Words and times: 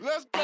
Let's 0.00 0.26
go. 0.34 0.43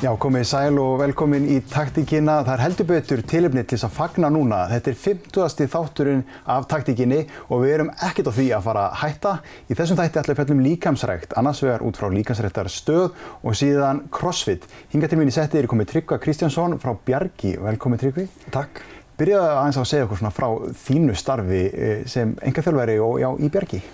Já, 0.00 0.14
komið 0.16 0.46
sæl 0.48 0.78
og 0.80 0.94
velkomin 0.96 1.44
í 1.52 1.58
taktíkina. 1.68 2.38
Það 2.46 2.54
er 2.54 2.62
heldur 2.62 2.86
betur 2.88 3.20
tilöfnið 3.28 3.66
til 3.68 3.76
þess 3.76 3.84
að 3.90 3.98
fagna 3.98 4.30
núna. 4.32 4.62
Þetta 4.70 4.88
er 4.88 4.96
50. 4.96 5.68
þátturinn 5.74 6.22
af 6.54 6.64
taktíkinni 6.70 7.18
og 7.50 7.60
við 7.66 7.74
erum 7.74 7.90
ekkert 8.08 8.30
á 8.32 8.36
því 8.38 8.46
að 8.56 8.64
fara 8.70 8.86
að 8.86 8.96
hætta. 9.02 9.34
Í 9.68 9.76
þessum 9.76 10.00
þætti 10.00 10.20
ætla 10.22 10.32
við 10.32 10.40
fjallum 10.40 10.64
líkamsrækt, 10.64 11.36
annars 11.36 11.60
vegar 11.66 11.84
út 11.84 12.00
frá 12.00 12.08
líkamsræktar 12.16 12.72
stöð 12.72 13.12
og 13.44 13.60
síðan 13.60 14.02
crossfit. 14.16 14.64
Hinga 14.88 15.12
til 15.12 15.20
mín 15.20 15.28
í 15.28 15.36
setti 15.36 15.60
er 15.60 15.68
komið 15.68 15.92
Tryggva 15.92 16.22
Kristjánsson 16.24 16.80
frá 16.80 16.96
Bjargi. 16.96 17.58
Velkomin 17.60 18.00
Tryggvi. 18.00 18.28
Takk. 18.56 18.80
Byrjaðu 19.20 19.52
aðeins 19.52 19.84
að 19.84 19.90
segja 19.92 20.08
okkur 20.08 20.24
svona 20.24 20.32
frá 20.32 20.48
þínu 20.88 21.22
starfi 21.28 21.64
eh, 21.68 21.96
sem 22.08 22.38
enga 22.40 22.64
þjálfæri 22.64 23.00
og 23.04 23.18
já, 23.20 23.34
í 23.36 23.52
Bjargi. 23.52 23.86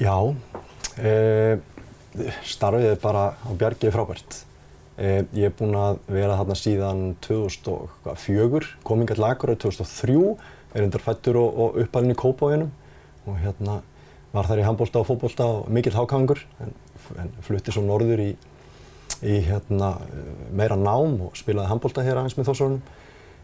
Já, 0.00 0.16
e, 0.96 1.58
starfið 2.48 2.94
er 2.94 3.02
bara 3.02 3.34
á 3.36 3.50
Bjargi 3.52 3.92
er 3.92 4.00
frábært. 4.00 4.46
E, 5.00 5.22
ég 5.32 5.48
er 5.48 5.54
búinn 5.56 5.76
að 5.80 6.02
vera 6.12 6.36
þarna 6.36 6.56
síðan 6.60 6.98
2004, 7.24 8.74
komingat 8.84 9.20
lagur 9.22 9.54
2003, 9.56 10.16
er 10.76 10.84
undir 10.84 11.02
fættur 11.02 11.38
og, 11.40 11.56
og 11.56 11.78
uppalinn 11.80 12.12
í 12.12 12.18
Kópáinum 12.20 12.68
og 13.24 13.38
hérna 13.40 13.80
var 14.34 14.46
þar 14.46 14.60
í 14.62 14.66
handbólta 14.66 15.00
og 15.00 15.08
fótbólta 15.08 15.46
og 15.48 15.70
mikill 15.72 15.96
hákangur 15.96 16.42
en, 16.62 16.74
en 17.18 17.32
flutti 17.42 17.72
svo 17.74 17.82
norður 17.86 18.22
í, 18.22 18.28
í 19.26 19.38
hérna, 19.48 19.94
meira 20.54 20.76
nám 20.78 21.16
og 21.26 21.38
spilaði 21.38 21.72
handbólta 21.72 22.04
hér 22.06 22.20
aðeins 22.20 22.36
með 22.38 22.50
þóssorunum. 22.52 22.82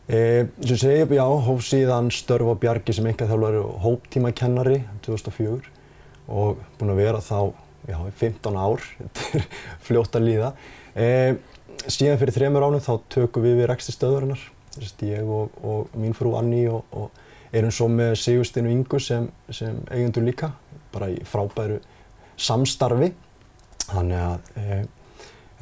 E, 0.06 0.18
sem 0.62 0.78
segi, 0.78 1.18
já, 1.18 1.24
hóf 1.24 1.64
síðan 1.66 2.12
störf 2.14 2.52
á 2.52 2.54
Bjargi 2.62 2.94
sem 2.94 3.08
enga 3.10 3.26
þjálfari 3.26 3.62
og 3.64 3.80
hóptímakennari 3.82 4.82
2004 5.08 5.72
og 6.30 6.60
búinn 6.78 6.92
að 6.92 7.00
vera 7.00 7.24
þá 7.24 7.65
já, 7.88 7.98
15 8.20 8.58
ár, 8.58 8.82
þetta 9.00 9.38
er 9.38 9.46
fljótt 9.86 10.18
að 10.18 10.26
líða. 10.28 10.50
E, 10.96 11.08
síðan 11.86 12.20
fyrir 12.20 12.36
þremur 12.36 12.66
ánum 12.66 12.84
þá 12.84 12.92
tökum 13.12 13.46
við 13.46 13.60
við 13.60 13.70
reksti 13.70 13.94
stöðurinnar, 13.94 14.42
ég 15.06 15.30
og, 15.32 15.54
og 15.64 15.94
mín 15.96 16.16
frú 16.16 16.34
Anni 16.36 16.66
og, 16.68 16.84
og 16.92 17.56
erum 17.56 17.72
svo 17.72 17.88
með 17.88 18.16
Sigursteinu 18.20 18.72
Ingu 18.72 19.00
sem, 19.00 19.28
sem 19.54 19.78
eigundur 19.90 20.26
líka, 20.26 20.50
bara 20.92 21.08
í 21.12 21.20
frábæru 21.24 21.78
samstarfi. 22.36 23.12
Þannig 23.86 24.18
að 24.18 24.50
e, 24.58 24.80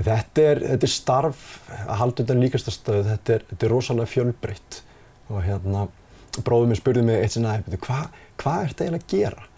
þetta, 0.00 0.46
er, 0.48 0.62
þetta 0.72 0.88
er 0.88 0.94
starf 0.94 1.44
að 1.84 1.98
halda 2.00 2.26
utan 2.26 2.42
líkastastöðu, 2.42 3.06
þetta 3.12 3.36
er, 3.36 3.46
þetta 3.52 3.68
er 3.68 3.74
rosalega 3.74 4.10
fjölbreytt 4.10 4.80
og 5.30 5.44
hérna 5.44 5.86
bróðum 6.42 6.72
mér 6.72 6.80
spurði 6.80 7.04
mig 7.06 7.20
eitt 7.22 7.36
sinna, 7.36 7.58
hvað 7.62 8.22
hva 8.40 8.54
er 8.60 8.72
þetta 8.72 8.86
eiginlega 8.86 9.04
að 9.04 9.12
gera? 9.12 9.50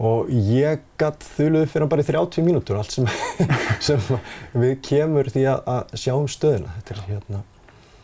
Og 0.00 0.30
ég 0.32 0.80
gætt 1.00 1.24
þuluði 1.36 1.68
fyrir 1.68 1.84
hann 1.84 1.92
bara 1.92 2.04
í 2.04 2.08
30 2.08 2.44
mínútur 2.46 2.78
allt 2.80 2.94
sem, 2.94 3.08
sem 3.86 4.00
við 4.56 4.78
kemur 4.86 5.28
því 5.32 5.44
að, 5.52 5.60
að 5.74 5.92
sjá 6.00 6.14
um 6.16 6.28
stöðina. 6.30 6.72
Þetta 6.78 6.94
er, 6.94 7.02
hérna, 7.10 7.42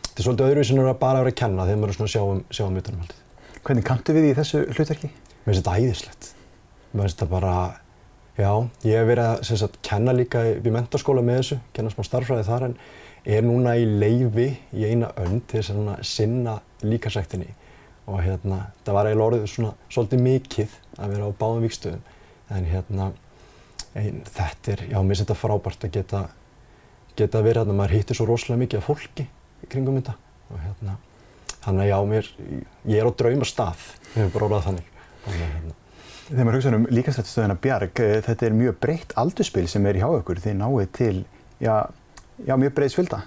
þetta 0.03 0.21
er 0.21 0.27
svolítið 0.27 0.51
öðruvísin 0.51 0.83
að 0.83 0.93
bara 1.01 1.23
vera 1.23 1.33
að 1.33 1.39
kenna 1.41 1.65
þegar 1.65 1.81
maður 1.81 1.95
er 1.95 1.97
svona 1.97 2.11
að 2.11 2.13
sjá 2.13 2.21
um, 2.27 2.43
sjá 2.53 2.63
um 2.67 2.79
utanumhaldið. 2.83 3.25
Hvernig 3.67 3.87
kanntu 3.89 4.15
við 4.15 4.29
í 4.29 4.37
þessu 4.37 4.63
hlutverki? 4.75 5.09
Mér 5.09 5.49
finnst 5.49 5.63
þetta 5.63 5.75
æðislegt. 5.81 6.31
Mér 6.93 7.07
finnst 7.07 7.17
þetta 7.17 7.31
bara, 7.33 7.55
já, 8.37 8.51
ég 8.85 9.01
hef 9.01 9.09
verið 9.09 9.33
að 9.33 9.61
sagt, 9.63 9.81
kenna 9.89 10.15
líka 10.15 10.45
í 10.53 10.73
mentarskóla 10.77 11.25
með 11.25 11.41
þessu, 11.41 11.61
kenna 11.73 11.93
smá 11.93 12.05
starfræði 12.05 12.47
þar 12.47 12.69
en 12.69 12.77
er 13.27 13.43
núna 13.43 13.73
í 13.75 13.87
leifi 13.89 14.51
í 14.77 14.85
eina 14.85 15.09
önd 15.19 15.47
til 15.49 15.59
þess 15.59 15.73
að 15.73 16.03
sinna 16.07 16.59
líkasæktinni 16.85 17.49
og 18.07 18.21
hérna, 18.23 18.69
það 18.85 18.95
var 18.95 19.09
eiginlega 19.09 19.27
orðið 19.27 19.49
svona 19.51 19.73
svolítið 19.91 20.21
mikið 20.23 20.75
að 20.97 21.13
vera 21.13 21.29
á 21.29 21.39
báðum 21.39 21.65
vikstöðum 21.67 22.03
en 22.57 22.67
hérna, 22.67 23.11
ein, 23.97 24.21
þetta 24.27 24.73
er, 24.73 24.83
já, 24.91 24.97
mér 24.97 25.13
finnst 25.13 25.25
þetta 25.25 25.39
frábært 25.41 25.87
að 25.87 25.95
geta 25.97 26.27
geta 27.17 27.41
verið 27.41 27.63
hérna, 27.63 27.75
maður 27.77 27.97
hýttir 27.97 28.17
svo 28.17 28.27
rosalega 28.29 28.61
mikið 28.63 28.81
af 28.81 28.87
fólki 28.87 29.25
í 29.63 29.69
kringum 29.71 29.97
þetta. 29.99 30.15
Og 30.47 30.61
hérna, 30.63 30.95
þannig 31.63 31.83
að 31.83 31.89
já, 31.89 31.97
mér, 32.11 32.29
ég 32.87 33.01
er 33.01 33.09
á 33.09 33.11
drauma 33.21 33.47
stað, 33.47 33.85
ég 34.13 34.19
hef 34.21 34.35
bara 34.35 34.47
orðað 34.49 34.67
þannig. 34.67 34.91
Þannig 35.25 35.45
að 35.47 35.55
hérna. 35.55 35.75
Þegar 36.27 36.47
maður 36.47 36.57
hugsa 36.57 36.73
um 36.75 36.85
líkastættustöðuna 36.91 37.57
Bjarg, 37.63 38.01
eh, 38.03 38.17
þetta 38.25 38.45
er 38.45 38.55
mjög 38.55 38.79
breytt 38.83 39.13
aldurspil 39.19 39.65
sem 39.71 39.85
er 39.87 39.99
hjá 40.01 40.07
ykkur, 40.19 40.41
þið 40.43 40.57
náið 40.59 40.87
til, 40.97 41.15
já, 41.63 41.73
já 42.43 42.53
mjög 42.59 42.73
breytt 42.77 42.93
svölda. 42.93 43.21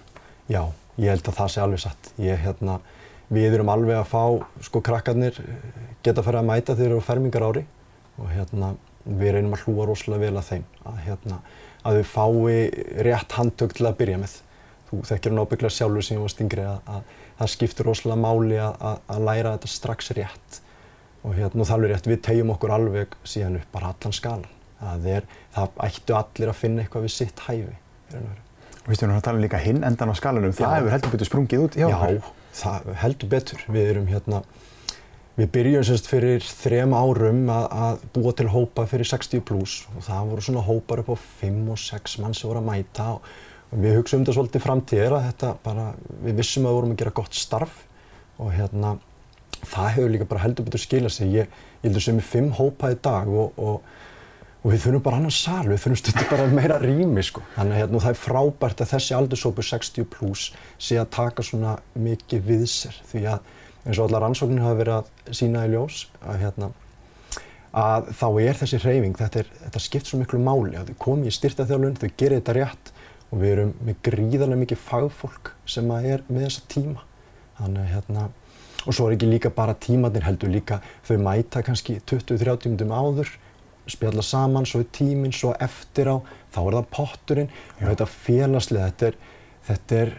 Já, 0.52 0.62
ég 1.00 1.14
held 1.14 1.30
að 1.30 1.38
það 1.40 1.52
sé 1.54 1.62
alveg 1.64 1.82
satt. 1.86 2.10
Ég, 2.20 2.42
hérna, 2.44 2.78
við 3.30 3.56
erum 3.56 3.70
alveg 3.72 4.00
að 4.00 4.08
fá, 4.10 4.22
sko 4.66 4.82
krakkarnir 4.84 5.38
geta 6.04 6.24
farið 6.26 6.42
að 6.42 6.48
mæta 6.50 6.74
þegar 6.74 6.80
þeir 6.80 6.94
eru 6.96 7.06
fermingar 7.06 7.46
ári 7.46 7.64
og 8.20 8.30
hérna 8.34 8.74
við 9.04 9.34
reynum 9.36 9.56
að 9.56 9.66
hlúa 9.66 9.88
rosalega 9.88 10.26
vel 10.26 10.40
að 10.40 10.48
þeim 10.50 10.64
að 10.84 11.02
hérna 11.06 11.40
að 11.86 12.00
þau 12.00 12.08
fái 12.10 13.04
rétt 13.06 13.36
handtök 13.38 13.76
til 13.76 13.86
að 13.88 13.98
byrja 14.00 14.18
með. 14.20 14.34
Þú 14.90 15.02
þekkir 15.08 15.32
hún 15.32 15.42
ábygglega 15.44 15.76
sjálfur 15.76 16.04
sem 16.04 16.18
ég 16.18 16.24
var 16.24 16.32
stingri 16.34 16.64
að, 16.66 16.80
að 16.90 17.14
það 17.38 17.52
skiptir 17.54 17.88
rosalega 17.88 18.20
máli 18.20 18.58
að, 18.60 18.74
að, 18.90 18.98
að 19.14 19.24
læra 19.28 19.54
þetta 19.54 19.70
strax 19.70 20.12
rétt 20.18 20.60
og 21.20 21.36
hérna 21.36 21.64
og 21.64 21.68
það 21.68 21.86
er 21.86 21.94
rétt, 21.94 22.08
við 22.10 22.20
tegjum 22.26 22.52
okkur 22.56 22.74
alveg 22.74 23.16
síðan 23.28 23.60
upp 23.60 23.72
bara 23.74 23.92
allan 23.94 24.16
skalan. 24.16 24.58
Það 24.80 25.08
er, 25.12 25.26
það 25.54 25.80
ættu 25.86 26.16
allir 26.16 26.52
að 26.52 26.60
finna 26.60 26.84
eitthvað 26.84 27.06
við 27.06 27.14
sitt 27.14 27.42
hæfi. 27.44 27.74
Og 28.80 28.86
við 28.88 28.96
stjórnum 28.98 29.18
að 29.18 29.26
tala 29.26 29.42
líka 29.42 29.60
hinn 29.60 29.82
endan 29.84 30.12
á 30.12 30.16
skalanum, 30.16 30.54
það 30.56 30.76
hefur 30.78 30.94
heldur 30.96 31.12
betur 31.14 31.28
sprungið 31.28 31.64
út 31.66 31.76
okkur. 31.76 32.14
Já, 32.16 32.39
það 32.56 32.90
heldur 33.02 33.30
betur. 33.32 33.64
Við 33.70 33.90
erum 33.92 34.08
hérna, 34.10 34.40
við 35.38 35.50
byrjum 35.54 35.86
semst 35.88 36.08
fyrir 36.10 36.44
þrem 36.44 36.94
árum 36.96 37.44
að, 37.52 37.68
að 37.86 38.02
búa 38.16 38.34
til 38.36 38.48
hópa 38.52 38.86
fyrir 38.90 39.08
60 39.08 39.44
pluss 39.46 39.84
og 39.94 40.02
það 40.08 40.32
voru 40.32 40.46
svona 40.46 40.64
hópar 40.66 41.04
upp 41.04 41.14
á 41.14 41.16
5 41.42 41.60
og 41.74 41.80
6 41.84 42.18
mann 42.22 42.36
sem 42.36 42.50
voru 42.50 42.62
að 42.62 42.70
mæta 42.70 43.06
og, 43.14 43.30
og 43.70 43.84
við 43.84 44.00
hugsaum 44.00 44.24
þetta 44.24 44.36
svolítið 44.36 44.66
framtíðir 44.66 45.16
að 45.16 45.28
þetta 45.30 45.54
bara, 45.64 45.86
við 46.26 46.42
vissum 46.42 46.66
að 46.66 46.74
við 46.74 46.80
vorum 46.80 46.96
að 46.96 47.00
gera 47.04 47.16
gott 47.20 47.38
starf 47.38 47.80
og 48.40 48.52
hérna 48.56 48.96
það 49.60 49.90
hefur 49.96 50.14
líka 50.14 50.28
bara 50.28 50.44
heldur 50.44 50.66
betur 50.66 50.82
skilað 50.82 51.16
sig. 51.16 51.32
Ég, 51.34 51.58
ég 51.80 51.88
heldur 51.88 52.04
sem 52.04 52.20
er 52.20 52.26
fimm 52.26 52.52
hópa 52.56 52.92
í 52.92 52.98
dag 53.02 53.28
og, 53.28 53.58
og, 53.60 53.96
og 54.60 54.74
við 54.74 54.82
þurfum 54.84 55.04
bara 55.04 55.20
annan 55.20 55.32
sal, 55.32 55.64
við 55.68 55.80
þurfum 55.80 55.98
stundum 56.00 56.28
bara 56.30 56.48
meira 56.52 56.76
rými 56.82 57.22
sko. 57.24 57.42
Þannig 57.54 57.76
að 57.76 57.80
hérna, 57.80 58.02
það 58.04 58.12
er 58.12 58.20
frábært 58.20 58.82
að 58.84 58.92
þessi 58.92 59.16
aldursópu 59.16 59.64
60 59.64 60.08
pluss 60.12 60.50
sé 60.76 60.98
að 61.00 61.10
taka 61.16 61.44
svona 61.46 61.78
mikið 61.96 62.44
við 62.50 62.66
sér 62.68 63.00
því 63.08 63.24
að 63.32 63.50
eins 63.86 63.96
og 63.98 64.06
allar 64.06 64.26
rannsóknir 64.26 64.64
hafa 64.64 64.80
verið 64.82 64.98
að 64.98 65.36
sína 65.38 65.64
í 65.64 65.72
ljós 65.72 66.02
að, 66.20 66.42
hérna, 66.42 66.70
að 67.72 68.10
þá 68.20 68.26
er 68.44 68.60
þessi 68.60 68.82
hreyfing, 68.82 69.16
þetta, 69.16 69.44
er, 69.44 69.52
þetta 69.64 69.84
skipt 69.86 70.10
svo 70.10 70.20
miklu 70.20 70.42
máli 70.44 70.76
að 70.76 70.92
þau 70.92 71.00
komi 71.06 71.30
í 71.30 71.36
styrtaþjálfun, 71.38 71.96
þau 72.02 72.10
gerir 72.20 72.42
þetta 72.42 72.56
rétt 72.58 72.92
og 73.30 73.40
við 73.40 73.54
erum 73.54 73.72
með 73.86 74.02
gríðarlega 74.10 74.62
mikið 74.66 74.84
fagfólk 74.84 75.54
sem 75.70 75.88
er 76.00 76.26
með 76.28 76.48
þessa 76.48 76.66
tíma. 76.68 77.04
Þannig 77.60 77.82
að 77.84 77.92
hérna, 77.94 78.26
og 78.84 78.96
svo 78.96 79.06
er 79.06 79.16
ekki 79.16 79.28
líka 79.30 79.52
bara 79.54 79.76
tímanir 79.78 80.26
heldur 80.26 80.52
líka 80.52 80.80
þau 81.06 81.16
mæta 81.22 81.62
kannski 81.64 82.00
20-30 82.10 82.74
minnum 82.74 82.92
áður 82.96 83.32
spjalla 83.94 84.24
saman, 84.24 84.66
svo 84.68 84.82
er 84.82 84.90
tíminn, 84.94 85.34
svo 85.36 85.52
eftir 85.60 86.10
á 86.10 86.16
þá 86.54 86.60
er 86.62 86.76
það 86.78 86.90
potturinn 86.96 87.50
Já. 87.50 87.84
og 87.84 87.86
þetta 87.88 88.08
félagslega, 88.14 88.90
þetta 88.90 89.08
er, 89.10 89.18
þetta 89.68 90.00
er, 90.00 90.12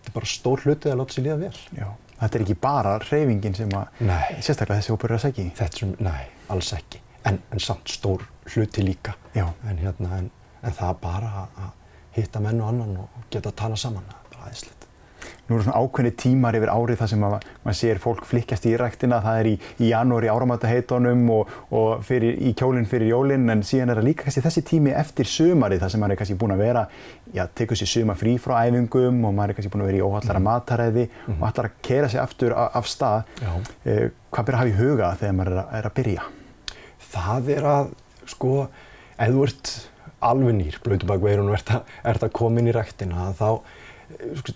þetta 0.00 0.12
er 0.12 0.16
bara 0.16 0.30
stór 0.32 0.64
hlutið 0.64 0.92
að 0.92 1.00
láta 1.00 1.16
sér 1.16 1.26
líða 1.26 1.38
vel. 1.44 1.62
Já, 1.78 1.88
þetta 2.22 2.38
er 2.38 2.44
ekki 2.46 2.58
bara 2.66 2.96
hreyfingin 3.04 3.56
sem 3.58 3.76
að 3.78 4.02
nei. 4.10 4.26
sérstaklega 4.40 4.80
þessi 4.80 4.94
hópur 4.94 5.12
er 5.12 5.18
að 5.18 5.24
segja 5.26 5.46
í? 5.46 5.54
Þetta 5.60 5.82
sem, 5.82 5.94
nei, 6.06 6.26
alls 6.54 6.72
ekki, 6.76 7.02
en, 7.30 7.40
en 7.50 7.64
samt 7.64 7.92
stór 7.92 8.26
hluti 8.50 8.84
líka, 8.86 9.16
Já. 9.36 9.46
en 9.68 9.80
hérna, 9.80 10.20
en, 10.20 10.30
en 10.66 10.76
það 10.76 11.00
bara 11.04 11.46
að 11.46 11.72
hitta 12.16 12.42
menn 12.42 12.60
og 12.60 12.72
annan 12.72 12.96
og 13.04 13.26
geta 13.30 13.52
að 13.52 13.58
tala 13.62 13.80
saman, 13.80 14.06
það 14.10 14.20
er 14.20 14.30
bara 14.34 14.48
aðeinslegt. 14.48 14.89
Nú 15.50 15.56
eru 15.58 15.64
svona 15.66 15.80
ákveðni 15.82 16.10
tímar 16.14 16.54
yfir 16.54 16.70
árið 16.70 17.00
þar 17.00 17.08
sem 17.10 17.24
að, 17.26 17.32
maður 17.64 17.76
sér 17.80 17.98
fólk 17.98 18.26
flikkjast 18.30 18.66
í 18.70 18.74
ræktina. 18.78 19.16
Það 19.24 19.38
er 19.40 19.48
í, 19.50 19.54
í 19.82 19.88
janúar 19.90 20.26
í 20.26 20.30
áramátaheitunum 20.30 21.24
og, 21.34 21.50
og 21.74 22.04
fyrir, 22.06 22.36
í 22.38 22.52
kjólinn 22.54 22.86
fyrir 22.86 23.10
jólinn 23.10 23.50
en 23.50 23.64
síðan 23.66 23.90
er 23.90 23.98
það 23.98 24.06
líka 24.06 24.28
kannski 24.28 24.44
þessi 24.44 24.62
tími 24.68 24.94
eftir 24.94 25.26
sumarið 25.26 25.82
þar 25.82 25.92
sem 25.94 26.04
maður 26.04 26.14
er 26.14 26.20
kannski 26.22 26.38
búinn 26.38 26.54
að 26.54 26.62
vera, 26.62 26.86
já, 27.34 27.42
tekur 27.58 27.80
sér 27.80 27.90
suma 27.90 28.16
frí 28.20 28.36
frá 28.38 28.60
æfingum 28.60 29.20
og 29.26 29.34
maður 29.34 29.56
er 29.56 29.58
kannski 29.58 29.74
búinn 29.74 29.84
að 29.88 29.90
vera 29.90 29.98
í 29.98 30.06
óhallara 30.06 30.44
mataræði 30.46 31.08
mm 31.08 31.12
-hmm. 31.26 31.40
og 31.40 31.48
ætlar 31.50 31.70
að 31.72 31.76
kera 31.90 32.08
sig 32.08 32.20
aftur 32.22 32.54
af, 32.54 32.86
stað. 32.86 33.24
Eh, 33.84 34.10
hvað 34.30 34.46
byrja 34.46 34.58
að 34.58 34.62
hafa 34.62 34.70
í 34.70 34.78
huga 34.78 35.14
þegar 35.18 35.34
maður 35.34 35.52
er 35.52 35.58
að, 35.64 35.74
er 35.78 35.90
að 35.90 35.96
byrja? 35.98 36.22
Það 37.10 37.50
er 37.58 37.64
að, 37.74 37.94
sko, 38.26 38.68
ef 39.18 39.34
þú 39.34 39.42
ert 39.48 39.90
alveg 40.20 40.54
nýr, 40.54 40.80
blöðubakveirun 40.84 41.48
og 41.48 41.56
ert 41.56 41.70
að, 41.74 41.94
ert 42.04 42.22
að 42.22 42.34
koma 42.36 42.60
inn 42.60 42.70
í 42.70 42.76
ræktina 42.76 43.32
þá 43.34 43.62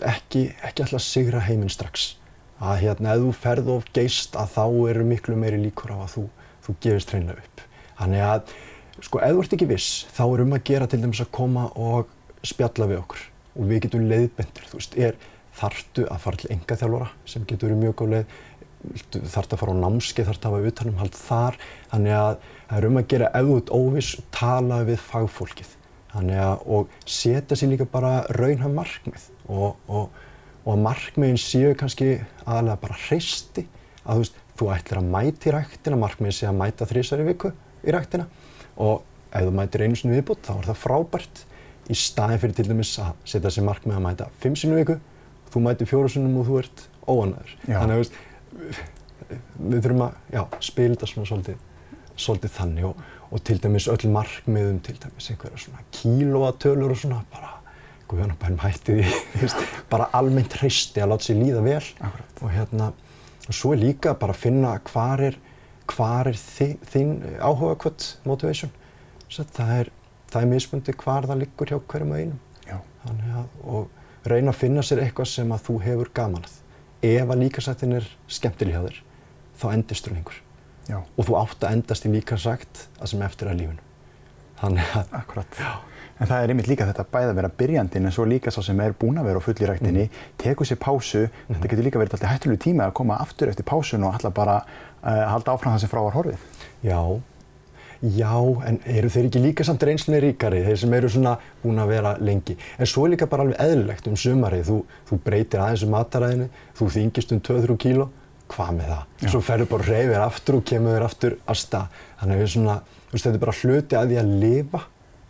ekki, 0.05 0.49
ekki 0.65 0.85
alltaf 0.85 1.03
sigra 1.05 1.43
heiminn 1.45 1.73
strax. 1.73 2.15
Að 2.63 2.85
hérna, 2.85 3.15
ef 3.15 3.25
þú 3.25 3.33
ferð 3.37 3.71
of 3.75 3.87
geist 3.97 4.37
að 4.39 4.55
þá 4.55 4.65
eru 4.93 5.07
miklu 5.09 5.37
meiri 5.39 5.59
líkur 5.61 5.95
á 5.95 5.99
að 6.05 6.13
þú, 6.15 6.25
þú 6.67 6.77
gefist 6.87 7.13
hreinlega 7.13 7.43
upp. 7.43 7.65
Þannig 7.99 8.25
að, 8.29 8.55
sko, 9.01 9.21
ef 9.21 9.35
þú 9.35 9.45
ert 9.45 9.57
ekki 9.57 9.71
viss, 9.71 9.93
þá 10.15 10.25
er 10.27 10.45
um 10.45 10.57
að 10.57 10.65
gera 10.71 10.89
til 10.91 11.01
dæmis 11.03 11.23
að 11.25 11.33
koma 11.35 11.67
og 11.75 12.11
spjalla 12.45 12.89
við 12.91 13.01
okkur 13.03 13.29
og 13.55 13.69
við 13.71 13.85
getum 13.85 14.09
leiðbendur, 14.11 14.67
þú 14.71 14.81
veist, 14.81 14.97
er, 14.99 15.19
þartu 15.55 16.09
að 16.11 16.25
fara 16.25 16.41
til 16.41 16.51
engaþjálfara 16.51 17.11
sem 17.31 17.45
getur 17.47 17.71
verið 17.71 17.83
mjög 17.85 17.95
góð 18.01 18.15
leið, 18.15 18.33
þartu 19.15 19.55
að 19.55 19.61
fara 19.61 19.75
á 19.79 19.83
námskeið, 19.85 20.27
þartu 20.31 20.49
að 20.49 20.57
hafa 20.57 20.71
utanumhald 20.73 21.19
þar, 21.19 21.61
þannig 21.93 22.17
að 22.19 22.33
það 22.41 22.81
er 22.81 22.89
um 22.89 22.99
að 22.99 23.07
gera 23.13 23.31
auðvut 23.39 23.71
óviss 23.79 24.11
og 24.19 24.27
tala 24.35 24.81
við 24.89 24.99
fagfólkið. 25.05 25.71
Þannig 26.15 26.43
að, 26.43 26.67
og 26.75 26.99
setja 27.11 27.59
sér 27.59 27.73
líka 27.73 27.87
bara 27.91 28.17
raunhaf 28.35 28.75
markmið 28.75 29.31
og, 29.49 29.81
og, 29.89 30.11
og 30.65 30.79
markmiðin 30.81 31.41
séu 31.41 31.73
kannski 31.79 32.17
aðalega 32.45 32.81
bara 32.83 32.99
hreisti, 33.07 33.67
að 34.05 34.21
þú 34.21 34.25
veist, 34.25 34.39
þú 34.55 34.71
ætlir 34.75 35.01
að 35.01 35.11
mæti 35.17 35.51
í 35.51 35.55
ræktina, 35.55 35.99
markmiðin 36.01 36.37
sé 36.37 36.49
að 36.49 36.61
mæta 36.61 36.89
þrísar 36.89 37.25
í 37.25 37.27
viku 37.31 37.51
í 37.85 37.95
ræktina. 37.95 38.29
Og 38.83 39.03
ef 39.35 39.49
þú 39.49 39.57
mætir 39.57 39.85
einu 39.85 39.99
sinu 39.99 40.15
viðbútt 40.15 40.47
þá 40.47 40.55
er 40.57 40.69
það 40.71 40.81
frábært. 40.83 41.45
Í 41.91 41.97
staðin 41.99 42.41
fyrir 42.41 42.57
til 42.57 42.69
dæmis 42.71 42.95
að 43.03 43.11
setja 43.29 43.53
sér 43.53 43.67
markmið 43.67 43.99
að 43.99 44.07
mæta 44.07 44.29
fimm 44.41 44.55
sinu 44.57 44.79
viku, 44.79 44.97
þú 45.53 45.65
mætir 45.67 45.91
fjóru 45.91 46.13
sinum 46.13 46.39
og 46.41 46.49
þú 46.49 46.61
ert 46.63 46.87
óanæður. 47.05 47.57
Þannig 47.67 47.97
að, 47.97 48.05
veist, 48.05 48.15
við 49.59 49.83
þurfum 49.85 50.07
að, 50.07 50.23
já, 50.33 50.43
spila 50.65 50.95
þetta 50.95 51.11
svona 51.11 51.31
svolítið, 51.33 51.61
svolítið 52.15 52.57
þannig. 52.57 52.89
Og 52.89 53.13
og 53.35 53.43
til 53.43 53.59
dæmis 53.59 53.89
öll 53.91 54.11
markmiðum, 54.15 54.79
til 54.85 54.95
dæmis 55.03 55.31
einhverja 55.33 55.59
svona 55.59 55.83
kílóatölur 55.93 56.93
og 56.95 56.99
svona 57.01 57.25
bara, 57.33 57.57
guðan 58.11 58.35
og 58.35 58.39
bænum 58.43 58.63
hætti 58.63 58.99
því, 59.01 59.49
bara 59.93 60.11
almennt 60.17 60.57
hristi 60.61 61.03
að 61.03 61.13
láta 61.13 61.29
sér 61.29 61.41
líða 61.41 61.65
vel 61.65 61.83
Akkurat. 61.83 62.41
og 62.41 62.55
hérna, 62.55 62.93
og 63.49 63.59
svo 63.59 63.75
er 63.75 63.83
líka 63.83 64.15
bara 64.21 64.37
að 64.37 64.43
finna 64.45 64.77
hvar 64.91 65.25
er, 65.31 65.39
hvar 65.91 66.31
er 66.31 66.39
þi, 66.41 66.71
þín 66.93 67.15
áhuga 67.41 67.77
kvöld 67.85 68.09
motivation, 68.29 68.73
það 69.31 69.75
er, 69.79 69.93
það 70.33 70.41
er 70.43 70.53
mismundi 70.55 70.97
hvar 71.05 71.29
það 71.31 71.43
liggur 71.45 71.73
hjá 71.75 71.79
hverjum 71.81 72.15
og 72.15 72.23
einum. 72.23 72.41
Að, 73.05 73.49
og 73.69 74.29
reyna 74.31 74.55
að 74.55 74.61
finna 74.63 74.83
sér 74.87 75.03
eitthvað 75.05 75.29
sem 75.29 75.51
að 75.53 75.67
þú 75.67 75.75
hefur 75.85 76.11
gaman 76.17 76.47
að. 76.47 76.55
Ef 77.05 77.29
að 77.29 77.43
líkasættin 77.43 77.99
er 77.99 78.07
skemmtileg 78.33 78.79
hjá 78.79 78.87
þér, 78.87 79.01
þá 79.61 79.67
endist 79.75 80.09
þú. 80.09 80.41
Já. 80.85 80.99
og 81.01 81.25
þú 81.25 81.37
átt 81.41 81.65
að 81.65 81.79
endast 81.79 82.05
í 82.05 82.13
líkansrækt 82.13 82.87
að 83.01 83.11
sem 83.15 83.23
eftir 83.25 83.49
að 83.49 83.61
lífinu. 83.63 83.85
Þannig 84.61 84.97
að... 85.01 85.13
Akkurat. 85.17 85.61
En 86.21 86.31
það 86.31 86.45
er 86.45 86.53
einmitt 86.53 86.71
líka 86.71 86.87
þetta 86.87 87.07
bæði 87.11 87.33
að 87.33 87.39
vera 87.41 87.51
byrjandinn 87.59 88.07
en 88.07 88.15
svo 88.15 88.25
líka 88.29 88.53
svo 88.55 88.63
sem 88.63 88.81
er 88.85 88.95
búin 88.99 89.19
að 89.19 89.29
vera 89.31 89.43
á 89.43 89.47
fulli 89.47 89.69
ræktinni, 89.69 90.07
mm. 90.07 90.33
tekur 90.39 90.69
sér 90.69 90.79
pásu, 90.83 91.25
mm. 91.27 91.57
þetta 91.57 91.71
getur 91.73 91.89
líka 91.89 92.03
verið 92.03 92.17
alltaf 92.17 92.31
hættulegu 92.31 92.63
tíma 92.63 92.87
að 92.87 92.97
koma 93.01 93.19
aftur 93.25 93.51
eftir 93.51 93.67
pásun 93.67 94.07
og 94.07 94.15
alltaf 94.15 94.35
bara 94.37 94.61
uh, 94.63 95.25
halda 95.33 95.57
áfram 95.57 95.75
það 95.75 95.83
sem 95.83 95.91
frá 95.91 96.03
var 96.05 96.19
horfið. 96.21 96.45
Já, 96.87 97.01
já, 98.15 98.35
en 98.71 98.81
eru 98.95 99.11
þeir 99.11 99.29
ekki 99.31 99.43
líka 99.43 99.67
samt 99.67 99.87
reynslinni 99.89 100.23
ríkari, 100.29 100.63
þeir 100.69 100.81
sem 100.85 100.97
eru 101.01 101.11
svona 101.11 101.35
búin 101.65 101.83
að 101.83 101.95
vera 101.97 102.15
lengi. 102.23 102.59
En 102.79 102.91
svo 102.91 103.09
er 103.09 103.17
líka 103.17 103.31
bara 103.31 103.49
alveg 103.49 103.59
eðlilegt 103.67 104.11
um 104.11 104.19
sumarið, 104.21 104.71
þú, 104.71 104.81
þú 105.11 105.23
breytir 105.27 105.67
aðeins 105.67 105.87
um 105.89 105.95
mataræðinu, 105.97 106.51
þú 106.79 106.93
þingist 106.95 107.35
um 107.35 107.43
2-3 107.51 107.81
kíló 107.89 108.11
hvað 108.55 108.75
með 108.79 108.91
það? 108.93 109.05
Já. 109.25 109.29
Svo 109.33 109.41
ferður 109.43 109.71
bara 109.73 109.87
reyfir 109.89 110.23
aftur 110.23 110.59
og 110.61 110.67
kemur 110.69 111.05
aftur 111.05 111.39
að 111.49 111.59
stað. 111.59 112.03
Þannig 112.21 112.43
að 112.45 112.91
þetta 113.15 113.33
er 113.33 113.41
bara 113.47 113.57
hluti 113.61 113.99
að 113.99 114.11
því 114.13 114.19
að 114.21 114.35
lifa 114.43 114.81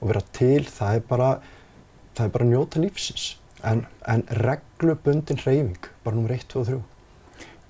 og 0.05 0.11
vera 0.13 0.25
til, 0.37 0.65
það 0.69 0.99
er 0.99 1.05
bara, 1.09 1.29
það 2.15 2.27
er 2.27 2.33
bara 2.35 2.47
að 2.47 2.53
njóta 2.53 2.83
lífsins. 2.83 3.29
En, 3.65 3.87
en 4.05 4.25
reglubundin 4.45 5.41
reyfing, 5.41 5.89
bara 6.05 6.19
nummer 6.19 6.35
1, 6.37 6.45
2 6.53 6.61
og 6.61 6.69
3. 6.69 6.83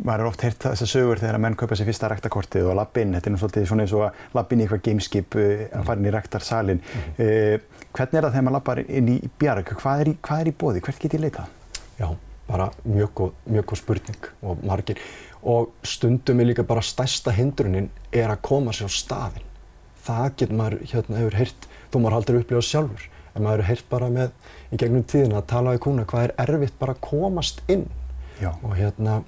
Maður 0.05 0.25
er 0.25 0.27
oft 0.27 0.43
heyrt 0.43 0.65
þessar 0.65 0.91
sögur 0.91 1.21
þegar 1.23 1.37
menn 1.39 1.55
kaupa 1.55 1.77
sér 1.79 1.87
fyrsta 1.87 2.09
ræktakortið 2.11 2.67
og 2.67 2.75
lappinn, 2.81 3.15
þetta 3.15 3.31
er 3.31 3.39
svolítið 3.39 3.69
svona 3.71 3.85
eins 3.85 3.95
og 3.95 4.09
að 4.09 4.25
lappinn 4.35 4.59
í 4.59 4.65
eitthvað 4.65 4.83
gameskip 4.89 5.37
uh, 5.39 5.53
að 5.71 5.87
fara 5.87 6.01
inn 6.01 6.09
í 6.09 6.15
ræktarsalinn. 6.17 6.83
Mm 6.83 7.05
-hmm. 7.05 7.29
uh, 7.29 7.87
hvernig 7.95 8.19
er 8.19 8.27
það 8.27 8.35
þegar 8.35 8.47
maður 8.49 8.57
lappar 8.59 8.83
inn 8.83 9.13
í 9.15 9.17
bjarg? 9.39 9.71
Hvað 9.85 10.03
er 10.03 10.11
í, 10.11 10.17
hvað 10.19 10.41
er 10.41 10.51
í 10.51 10.57
bóði? 10.65 10.83
Hvert 10.83 11.01
get 11.05 11.15
ég 11.15 11.23
leitað? 11.23 11.79
Já, 12.01 12.09
bara 12.51 12.71
mjög 12.83 13.15
góð, 13.15 13.33
mjög 13.47 13.71
góð 13.71 13.83
spurning 13.85 14.31
og 14.43 14.67
margir 14.67 14.99
og 15.45 15.71
stundum 15.85 16.41
er 16.41 16.51
líka 16.51 16.65
bara 16.67 16.83
stærsta 16.83 17.31
hindrunin 17.31 17.91
er 18.11 18.33
að 18.33 18.43
koma 18.43 18.73
sér 18.73 18.91
á 18.91 18.91
staðinn. 18.91 19.54
Það 20.05 20.25
getur 20.41 20.59
maður, 20.61 20.79
hérna, 20.93 21.19
hefur 21.23 21.39
heyrt, 21.41 21.69
þó 21.91 21.99
maður 21.99 22.17
haldur 22.19 22.41
upplifað 22.41 22.67
sjálfur, 22.69 23.05
en 23.35 23.47
maður 23.47 23.62
hefur 23.65 23.71
heyrt 23.71 23.91
bara 23.91 24.09
með 24.12 24.33
í 24.71 24.81
gegnum 24.83 25.05
tíðina 25.11 25.41
að 25.41 25.51
tala 25.55 25.75
við 25.75 25.85
kuna 25.87 26.06
hvað 26.11 26.27
er 26.27 26.35
erfitt 26.45 26.79
bara 26.81 26.97
að 26.97 27.05
komast 27.09 27.62
inn. 27.73 27.87
Já. 28.43 28.51
Og 28.61 28.75
hérna, 28.77 29.21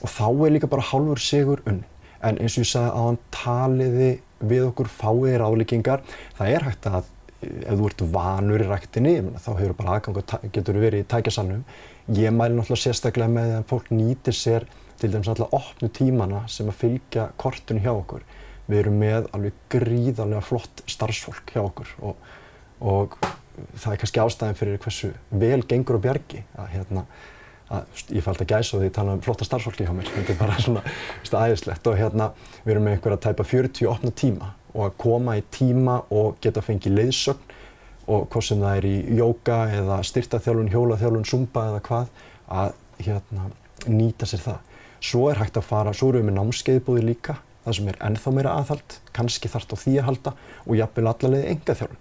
og 0.00 0.12
þá 0.12 0.26
er 0.30 0.54
líka 0.56 0.70
bara 0.70 0.88
hálfur 0.90 1.22
sigur 1.22 1.64
unni. 1.66 1.86
En 2.20 2.36
eins 2.36 2.58
og 2.58 2.66
ég 2.66 2.68
sagði 2.68 2.90
að 2.90 3.06
hann 3.08 3.22
taliði 3.32 4.10
við 4.40 4.66
okkur 4.68 4.90
fáiði 4.92 5.38
ráðlíkingar, 5.40 6.04
það 6.36 6.54
er 6.54 6.68
hægt 6.68 6.88
að 6.90 7.08
ef 7.40 7.78
þú 7.78 7.86
ert 7.88 8.02
vanur 8.12 8.62
í 8.62 8.68
ræktinni, 8.68 9.14
þá 9.40 9.50
hefur 9.54 9.76
bara 9.78 9.96
aðgang 9.96 10.20
og 10.20 10.50
getur 10.52 10.80
verið 10.80 11.04
í 11.04 11.08
tækjasalunum. 11.08 11.62
Ég 12.16 12.34
mæli 12.34 12.56
náttúrulega 12.56 12.84
sérstaklega 12.84 13.32
með 13.32 13.54
að 13.56 13.66
fólk 13.70 13.88
nýtir 13.94 14.36
sér 14.36 14.66
til 15.00 15.12
dæmis 15.12 15.30
alltaf 15.32 15.54
opnu 15.56 15.88
tímana 15.96 16.42
sem 16.52 16.68
að 16.68 16.80
fylgja 16.82 17.30
kortun 17.40 17.80
hjá 17.80 17.92
okkur. 17.94 18.24
Við 18.70 18.78
erum 18.84 19.00
með 19.02 19.28
alveg 19.34 19.58
gríðarlega 19.72 20.44
flott 20.46 20.82
starfsfólk 20.90 21.52
hjá 21.54 21.62
okkur 21.64 21.90
og, 22.06 22.30
og 22.80 23.18
það 23.74 23.92
er 23.92 24.00
kannski 24.02 24.22
ástæðin 24.22 24.58
fyrir 24.58 24.80
hversu 24.84 25.12
vel 25.42 25.60
gengur 25.68 25.98
og 25.98 26.04
bjargi 26.04 26.44
að 26.54 26.72
hérna, 26.76 27.04
að 27.70 28.02
ég 28.14 28.24
fælt 28.26 28.44
að 28.44 28.52
gæsa 28.52 28.78
því 28.78 28.90
að 28.90 28.96
tala 28.98 29.16
um 29.16 29.24
flotta 29.24 29.46
starfsfólki 29.46 29.86
hjá 29.86 29.92
mér, 29.94 30.10
þetta 30.14 30.34
er 30.34 30.40
bara 30.40 30.58
svona 30.62 30.84
aðeinslegt 31.42 31.90
og 31.90 31.98
hérna 31.98 32.30
við 32.64 32.74
erum 32.74 32.86
með 32.86 32.96
einhverja 32.96 33.22
tæpa 33.26 33.46
40 33.46 33.90
opna 33.90 34.14
tíma 34.22 34.52
og 34.70 34.86
að 34.86 34.96
koma 35.02 35.36
í 35.38 35.44
tíma 35.50 35.96
og 36.14 36.38
geta 36.42 36.62
fengið 36.62 36.96
leiðsögn 36.98 37.56
og 38.10 38.26
hvort 38.30 38.46
sem 38.46 38.62
það 38.62 38.80
er 38.80 38.88
í 38.88 38.96
jóka 39.20 39.58
eða 39.74 40.00
styrtaþjálfun, 40.06 40.70
hjólaþjálfun, 40.72 41.28
zumba 41.28 41.66
eða 41.70 41.82
hvað 41.86 42.08
að 42.50 42.72
hérna 43.06 43.50
nýta 43.90 44.26
sér 44.28 44.42
það. 44.44 44.58
Svo 45.00 45.28
er 45.30 45.40
hægt 45.40 45.58
að 45.60 45.68
fara, 45.68 45.94
svo 45.96 46.10
erum 46.10 46.24
við 46.24 46.28
með 46.28 46.36
námskeiðbúði 46.40 47.04
líka, 47.06 47.36
það 47.64 47.76
sem 47.76 47.90
er 47.92 47.98
ennþá 48.06 48.32
meira 48.34 48.54
aðhald, 48.58 48.96
kannski 49.16 49.50
þarft 49.52 49.74
á 49.74 49.76
því 49.80 49.96
að 50.00 50.06
halda 50.08 50.32
og 50.64 50.78
jafnvel 50.78 51.10
allavega 51.10 51.50
enga 51.52 51.76
þjálfun. 51.80 52.00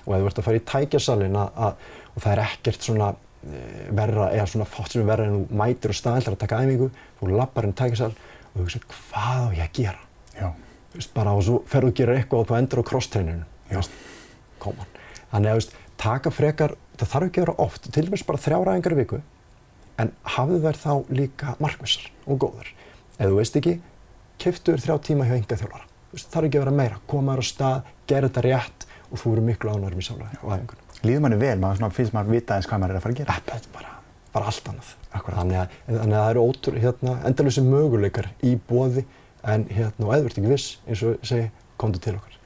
Og 0.00 0.14
ef 0.14 0.22
þú 0.22 0.30
ert 0.30 0.40
að 0.40 0.46
fara 0.46 0.60
í 0.60 0.64
tækjasalinn 0.70 1.38
að, 1.40 1.80
og 2.14 2.24
það 2.24 2.32
er 2.32 2.42
ekkert 2.44 2.86
svona 2.86 3.08
e, 3.10 3.62
verra, 3.98 4.28
eða 4.36 4.46
svona 4.52 4.68
fátt 4.70 4.94
sem 4.94 5.02
er 5.02 5.10
verra 5.10 5.26
en 5.28 5.36
þú 5.36 5.60
mætir 5.60 5.92
og 5.92 5.98
staðildar 5.98 6.36
að 6.36 6.42
taka 6.44 6.60
æfingu, 6.62 6.90
þú 7.20 7.32
lappar 7.34 7.66
inn 7.66 7.74
í 7.74 7.78
tækjasal 7.80 8.12
og 8.12 8.54
þú 8.54 8.68
veist 8.68 8.88
hvað 8.94 9.44
á 9.44 9.48
ég 9.58 9.64
að 9.66 9.74
gera? 9.80 10.06
Já. 10.36 10.48
Þú 10.90 11.02
veist 11.02 11.12
bara 11.18 11.34
og 11.36 11.44
svo 11.46 11.58
ferðu 11.70 11.92
að 11.92 11.98
gera 12.00 12.16
eitthvað 12.18 12.44
og 12.44 12.48
þú 12.48 12.58
endur 12.60 12.82
á 12.82 12.88
crosstraininu, 12.90 13.50
þú 13.68 13.76
veist, 13.80 13.98
koma. 14.62 14.88
Þannig 15.30 15.50
að 15.50 15.52
þú 15.52 15.60
veist, 15.60 15.76
taka 16.00 16.32
frekar, 16.34 16.74
það 16.96 17.12
þarf 17.12 17.28
ekki 17.28 17.42
að 17.42 17.46
vera 17.46 17.58
oft, 17.66 17.92
til 17.92 18.06
dæmis 18.06 18.26
bara 18.26 18.42
þrjá 18.46 18.58
ræðingar 18.66 18.96
í 18.96 19.00
viku 19.02 19.20
en 20.00 20.12
hafðu 20.36 20.60
þær 20.64 20.78
þá 20.80 20.92
líka 21.12 21.54
markvissar 21.60 22.08
og 22.26 22.40
góðar. 22.40 22.70
Ef 23.20 23.28
þú 23.28 23.36
veist 23.36 23.58
ekki, 23.60 23.76
keftu 24.40 24.74
þér 24.74 24.84
þrjá 24.84 24.96
tíma 25.06 25.26
hjá 25.28 25.36
enga 25.36 25.58
þjálfara. 25.60 25.86
Það 26.10 26.26
þarf 26.34 26.48
ekki 26.48 26.58
að 26.58 26.64
vera 26.64 26.76
meira. 26.80 27.00
Koma 27.10 27.34
þér 27.36 27.42
á 27.42 27.46
stað, 27.50 27.90
gera 28.10 28.30
þetta 28.30 28.44
rétt 28.46 28.86
og 29.10 29.20
þú 29.20 29.34
eru 29.34 29.44
miklu 29.46 29.74
ánægum 29.74 30.00
í 30.00 30.06
sálega 30.06 30.40
og 30.40 30.54
æfingunum. 30.54 30.86
Líður 31.00 31.22
manni 31.24 31.38
vel, 31.40 31.56
maður 31.62 31.94
finnst 31.96 32.16
maður 32.16 32.34
vita 32.36 32.56
eins 32.56 32.68
hvað 32.68 32.82
maður 32.82 32.94
er 32.94 32.98
að 32.98 33.04
fara 33.04 33.14
að 33.14 33.20
gera? 33.20 33.36
Þetta 33.38 33.56
er 33.56 33.68
bara, 33.74 33.94
bara 34.34 34.50
allt 34.50 34.72
annað. 34.72 34.90
Þannig 35.10 35.60
að, 35.60 35.78
þannig 35.86 36.16
að 36.16 36.18
það 36.18 36.32
eru 36.32 36.42
ótrú, 36.44 36.74
hérna, 36.84 37.14
endalusi 37.30 37.64
möguleikar 37.66 38.28
í 38.46 38.52
bóði 38.68 39.06
en 39.48 39.64
hérna, 39.70 40.06
og 40.06 40.12
eðvert 40.18 40.40
ekki 40.40 40.52
viss, 40.52 40.74
eins 40.86 41.04
og 41.06 41.24
segi, 41.26 41.48
komdu 41.80 42.02
til 42.02 42.16
okkar. 42.18 42.36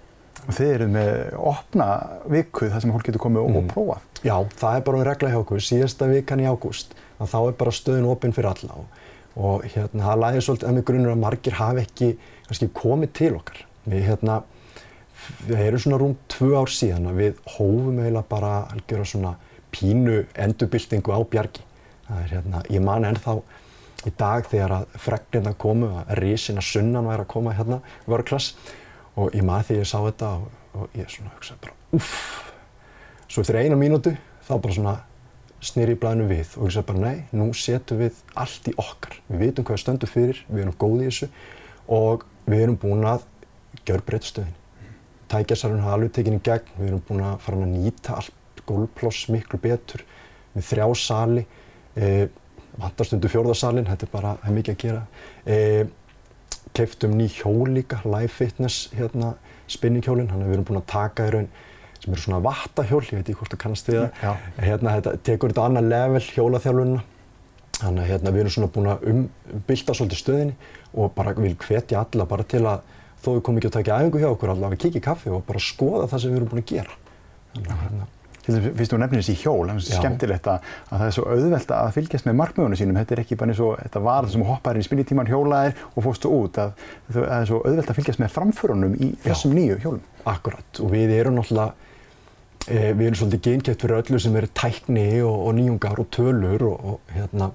Og 0.45 0.53
þið 0.59 0.71
eru 0.75 0.89
með 0.93 1.11
opna 1.41 1.89
viku 2.31 2.69
þar 2.69 2.85
sem 2.85 2.93
fólk 2.93 3.09
getur 3.09 3.23
komið 3.25 3.49
mm. 3.49 3.59
og 3.59 3.71
prófað? 3.73 4.09
Já, 4.25 4.37
það 4.61 4.77
er 4.79 4.85
bara 4.87 5.01
um 5.01 5.07
regla 5.09 5.33
hjá 5.33 5.39
okkur. 5.41 5.65
Síðasta 5.65 6.09
vikan 6.11 6.43
í 6.43 6.49
ágúst 6.49 6.95
þá 7.19 7.39
er 7.41 7.57
bara 7.59 7.73
stöðin 7.75 8.09
opinn 8.11 8.35
fyrir 8.37 8.51
alla 8.53 8.79
og, 8.83 9.03
og 9.35 9.64
hérna 9.67 10.09
það 10.09 10.21
lægir 10.23 10.47
svolítið 10.47 10.69
að 10.69 10.76
mig 10.76 10.87
grunnur 10.88 11.14
að 11.14 11.23
margir 11.25 11.57
hafi 11.59 11.83
ekki 11.83 12.11
kannski, 12.47 12.69
komið 12.76 13.12
til 13.19 13.33
okkar. 13.38 13.64
Við 13.85 14.07
hérna, 14.09 14.38
við 15.49 15.64
erum 15.67 15.83
svona 15.83 16.00
rúm 16.00 16.14
tvö 16.31 16.53
ár 16.61 16.73
síðan 16.73 17.11
að 17.11 17.21
við 17.23 17.43
hófum 17.57 17.99
eiginlega 17.99 18.31
bara 18.31 18.55
að 18.71 18.85
gera 18.91 19.09
svona 19.09 19.35
pínu 19.75 20.21
endurbyltingu 20.47 21.14
á 21.14 21.21
bjargi. 21.26 21.67
Það 22.07 22.23
er 22.23 22.35
hérna, 22.37 22.62
ég 22.71 22.85
man 22.85 23.09
ennþá 23.09 23.38
í 24.05 24.12
dag 24.21 24.47
þegar 24.47 24.76
að 24.79 24.99
fregnirna 25.00 25.55
komu 25.59 25.91
að 26.03 26.12
risina 26.21 26.62
sunnan 26.64 27.09
væri 27.09 27.25
að 27.25 27.33
koma 27.33 27.55
hérna 27.57 27.81
í 28.05 28.12
varu 28.12 28.26
klass 28.29 28.53
og 29.17 29.35
ég 29.35 29.47
man 29.47 29.64
þegar 29.64 29.83
ég 29.83 29.88
sá 29.88 29.99
þetta 30.05 30.31
og, 30.37 30.50
og 30.75 30.99
ég 30.99 31.11
svona 31.11 31.33
hugsaði 31.35 31.64
bara 31.64 31.99
uff. 31.99 32.14
Svo 33.29 33.43
eftir 33.43 33.62
eina 33.62 33.79
mínútu 33.81 34.12
þá 34.45 34.55
bara 34.59 34.76
svona 34.76 34.95
snýri 35.64 35.94
í 35.97 36.00
blæðinu 36.00 36.26
við 36.28 36.54
og 36.59 36.68
ég 36.68 36.75
sagði 36.75 36.88
bara 36.90 37.02
nei, 37.02 37.25
nú 37.33 37.49
setjum 37.56 38.00
við 38.02 38.21
allt 38.40 38.68
í 38.71 38.75
okkar. 38.80 39.16
Við 39.28 39.42
vitum 39.44 39.66
hvað 39.66 39.78
við 39.78 39.83
stöndum 39.85 40.12
fyrir, 40.12 40.42
við 40.49 40.64
erum 40.64 40.76
góði 40.78 41.06
í 41.06 41.09
þessu 41.09 41.28
og 41.94 42.26
við 42.44 42.64
erum 42.66 42.78
búin 42.80 43.09
að 43.09 43.26
gjör 43.85 44.04
breyta 44.06 44.30
stöðin. 44.30 44.56
Tækjasalun 45.33 45.83
hafa 45.85 45.99
alveg 45.99 46.14
tekinn 46.14 46.38
í 46.38 46.44
gegn, 46.44 46.73
við 46.78 46.90
erum 46.90 47.04
búin 47.09 47.25
að 47.25 47.37
fara 47.44 47.61
að 47.61 47.75
nýta 47.75 48.18
allt 48.21 48.64
gólploss 48.68 49.28
miklu 49.33 49.61
betur 49.61 50.04
með 50.54 50.68
þrjá 50.71 50.87
sali, 51.00 51.44
e, 51.97 52.28
vantarstundu 52.80 53.30
fjórðasalinn, 53.30 53.88
þetta 53.90 54.06
er 54.06 54.12
bara, 54.12 54.37
er 54.44 54.56
mikið 54.56 54.75
að 54.75 54.83
gera. 54.85 55.04
E, 55.47 55.59
Keiftum 56.75 57.12
ný 57.14 57.28
hjól 57.30 57.71
líka, 57.71 58.00
Live 58.02 58.33
Fitness 58.35 58.88
hérna, 58.97 59.35
spinninghjólinn, 59.71 60.26
þannig 60.30 60.47
að 60.47 60.50
við 60.50 60.56
erum 60.56 60.68
búin 60.71 60.80
að 60.80 60.88
taka 60.90 61.28
í 61.28 61.35
raun 61.35 61.50
sem 62.05 62.15
eru 62.15 62.23
svona 62.23 62.43
vattahjól, 62.45 63.03
ég 63.09 63.19
veit 63.19 63.25
ekki 63.25 63.41
hvort 63.41 63.57
þú 63.57 63.61
kannast 63.65 63.91
við 63.91 64.05
það. 64.21 64.47
Hérna, 64.61 64.95
þetta 64.99 65.17
tekur 65.25 65.55
þetta 65.55 65.67
annað 65.71 65.91
level 65.95 66.25
hjólaþjálfunna 66.29 67.03
Þannig 67.75 68.05
að 68.05 68.11
hérna, 68.13 68.31
við 68.31 68.45
erum 68.45 68.53
svona 68.55 68.71
búin 68.71 68.91
að 68.93 69.07
umbylta 69.11 69.95
svolítið 69.99 70.21
stöðinni 70.21 70.53
og 70.95 71.15
bara 71.17 71.35
vil 71.35 71.55
hvetja 71.59 72.05
alla 72.05 72.27
bara 72.31 72.47
til 72.47 72.63
að 72.71 72.85
þó 73.25 73.31
við 73.33 73.41
komum 73.47 73.61
ekki 73.61 73.71
að 73.71 73.79
taka 73.81 73.97
æfingu 73.99 74.21
hjá 74.23 74.29
okkur 74.31 74.53
allavega 74.53 74.79
að 74.79 74.85
kikið 74.85 75.01
í 75.01 75.05
kaffi 75.05 75.33
og 75.35 75.47
bara 75.49 75.63
skoða 75.63 76.11
það 76.13 76.23
sem 76.23 76.35
við 76.35 76.39
erum 76.39 76.53
búin 76.53 76.63
að 76.63 76.71
gera. 76.71 76.99
Þannig 77.55 77.73
að 77.75 77.83
hérna, 77.87 78.07
Til 78.45 78.53
þess 78.53 78.75
fyrst 78.77 78.93
þú 78.93 78.97
nefnir 79.01 79.23
þessi 79.23 79.35
hjól, 79.41 79.63
það 79.65 79.79
er 79.79 79.85
Já. 79.89 79.99
skemmtilegt 80.03 80.49
að, 80.53 80.73
að 80.91 80.99
það 81.01 81.05
er 81.07 81.15
svo 81.17 81.23
auðvelt 81.33 81.71
að 81.73 81.87
fylgjast 81.95 82.27
með 82.29 82.35
markmiðunum 82.41 82.77
sínum. 82.77 82.99
Þetta 83.01 83.15
er 83.15 83.23
ekki 83.23 83.39
bara 83.41 83.55
eins 83.55 83.63
og 83.65 83.79
þetta 83.81 84.03
var 84.05 84.27
það 84.27 84.35
sem 84.35 84.45
hoppaðir 84.51 84.77
inn 84.77 84.85
í 84.85 84.89
spinnitíman 84.91 85.31
hjólaðir 85.31 85.81
og 85.87 86.05
fórstu 86.05 86.33
út. 86.37 86.61
Að, 86.61 86.83
það 87.09 87.31
er 87.39 87.49
svo 87.49 87.61
auðvelt 87.65 87.93
að 87.95 87.99
fylgjast 88.03 88.21
með 88.21 88.35
framförunum 88.35 88.99
í 89.01 89.09
þessum 89.25 89.57
nýju 89.57 89.79
hjólum. 89.81 90.05
Akkurat 90.29 90.83
og 90.85 90.93
við 90.93 91.15
erum 91.17 91.39
náttúrulega, 91.39 91.89
við 92.68 93.06
erum 93.06 93.18
svolítið 93.18 93.42
geinkjæft 93.49 93.83
fyrir 93.85 93.99
öllu 94.00 94.21
sem 94.23 94.37
er 94.40 94.47
tækni 94.56 95.09
og, 95.25 95.35
og 95.49 95.56
nýjungar 95.59 96.00
og 96.00 96.09
tölur 96.14 96.64
og, 96.71 96.87
og 96.94 97.12
hérna 97.12 97.50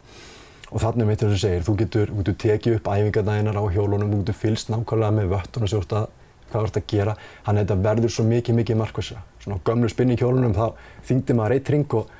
og 0.69 0.83
þannig 0.83 1.07
með 1.07 1.15
þetta 1.15 1.29
sem 1.31 1.41
segir, 1.41 1.65
þú 1.65 1.75
getur, 1.79 2.13
getur 2.19 2.37
tekið 2.43 2.77
upp 2.77 2.89
æfingarnæginar 2.93 3.57
á 3.57 3.63
hjólunum, 3.73 4.11
þú 4.13 4.21
getur 4.21 4.37
fylgst 4.37 4.69
nákvæmlega 4.69 5.15
með 5.17 5.35
þú 5.49 5.79
ert 5.79 5.95
að, 5.97 6.07
hvað 6.49 6.59
þú 6.59 6.69
ert 6.69 6.79
að 6.79 6.87
gera, 6.93 7.15
þannig 7.45 7.61
að 7.61 7.65
þetta 7.65 7.77
verður 7.87 8.13
svo 8.13 8.25
mikið, 8.29 8.57
mikið 8.59 8.79
markvissa. 8.83 9.21
Svona 9.43 9.57
á 9.57 9.65
gömlu 9.65 9.89
spinni 9.89 10.17
í 10.17 10.21
hjólunum 10.21 10.53
þá 10.57 10.65
þyngdi 11.09 11.37
maður 11.37 11.55
eitt 11.57 11.71
ring 11.73 11.95
og 11.97 12.11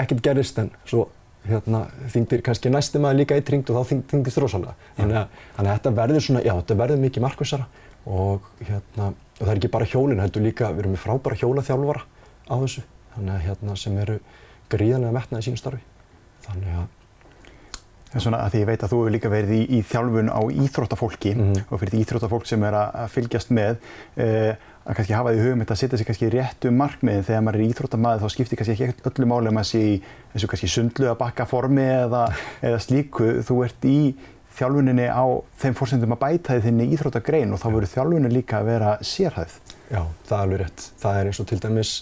ekkert 0.00 0.22
gerist 0.24 0.60
en 0.62 0.70
svo 0.88 1.08
hérna 1.48 1.82
þyngdir 2.12 2.44
kannski 2.44 2.72
næsti 2.72 3.00
maður 3.00 3.20
líka 3.20 3.36
eitt 3.36 3.52
ring 3.52 3.64
og 3.68 3.80
þá 3.80 3.92
þyng, 3.92 4.02
þyngdist 4.12 4.40
rosalega. 4.40 4.76
Þannig 4.96 5.20
að, 5.20 5.36
þannig 5.56 5.72
að 5.72 5.78
þetta 5.78 5.92
verður 6.00 6.24
svona, 6.26 6.44
já 6.44 6.52
þetta 6.54 6.78
verður 6.80 7.04
mikið 7.04 7.24
markvissara 7.26 7.68
og 8.08 8.48
hérna, 8.64 9.10
og 9.12 9.42
það 9.42 9.52
er 9.52 9.60
ekki 9.60 9.72
bara 9.72 9.88
hjólinn, 9.88 10.20
heldur 10.24 10.44
líka, 10.44 10.72
við 10.72 10.84
erum 10.84 10.96
með 10.96 11.04
frábæra 11.04 11.40
hjólaþjálfara 11.40 12.04
á 12.50 12.54
þessu, 12.60 12.82
þannig 13.14 13.34
að 13.36 13.44
hérna 13.48 13.76
sem 13.78 13.98
eru 14.02 14.18
gríðanlega 14.70 15.12
metnaði 15.16 15.42
í 15.44 15.48
sínu 15.50 15.60
starfi. 15.62 15.84
Þannig 16.48 16.74
að, 16.80 16.88
Það 18.10 18.16
er 18.18 18.22
svona 18.24 18.38
að 18.42 18.50
því 18.50 18.58
ég 18.60 18.66
veit 18.66 18.82
að 18.82 18.90
þú 18.90 18.96
hefur 18.98 19.12
líka 19.14 19.30
verið 19.30 19.50
í, 19.54 19.58
í 19.70 19.78
þjálfun 19.86 20.30
á 20.34 20.40
íþróttafólki 20.50 21.30
Mhm. 21.36 21.58
og 21.70 21.78
fyrir 21.78 21.92
því 21.94 22.00
íþróttafólk 22.02 22.46
sem 22.50 22.64
er 22.66 22.74
að, 22.74 22.88
að 23.04 23.12
fylgjast 23.14 23.50
með 23.54 23.76
uh, 24.18 24.54
að 24.82 24.96
kannski 24.98 25.14
hafa 25.14 25.30
því 25.30 25.44
hugum 25.44 25.60
þetta 25.62 25.74
að 25.76 25.78
setja 25.78 25.98
sig 26.00 26.06
kannski 26.08 26.30
rétt 26.34 26.66
um 26.66 26.74
markmiðin 26.80 27.22
þegar 27.28 27.44
maður 27.46 27.60
er 27.60 27.68
íþróttamaður 27.70 28.24
þá 28.24 28.34
skiptir 28.34 28.58
kannski 28.58 28.74
ekki 28.88 29.06
öllu 29.12 29.28
máli 29.30 29.46
að 29.52 29.54
maður 29.60 29.68
sé 29.70 29.82
í 29.86 29.94
og 30.42 30.50
kannski 30.50 30.70
sundlu 30.74 31.06
að 31.12 31.18
bakka 31.22 31.46
formi 31.46 31.86
eða, 31.86 32.24
eða 32.66 32.80
slíku. 32.82 33.28
Þú 33.46 33.60
ert 33.68 33.86
í 33.86 33.96
þjálfuninni 34.58 35.06
á 35.06 35.24
þeim 35.62 35.78
fórsendum 35.78 36.16
að 36.16 36.22
bæta 36.24 36.56
því 36.58 36.64
þinni 36.66 36.88
íþróttagrein 36.96 37.54
og 37.54 37.62
þá 37.62 37.68
verður 37.76 37.92
þjálfunin 37.94 38.34
líka 38.34 38.58
að 38.58 38.72
vera 38.72 38.96
sérhæð. 39.06 39.54
já, 39.86 40.02
það 40.26 40.34
er 40.34 40.42
alveg 40.42 40.60
rétt. 40.64 40.88
Það 40.98 41.20
er 41.22 41.30
eins 41.30 41.40
og 41.40 41.46
til 41.46 41.60
dæmis, 41.62 41.94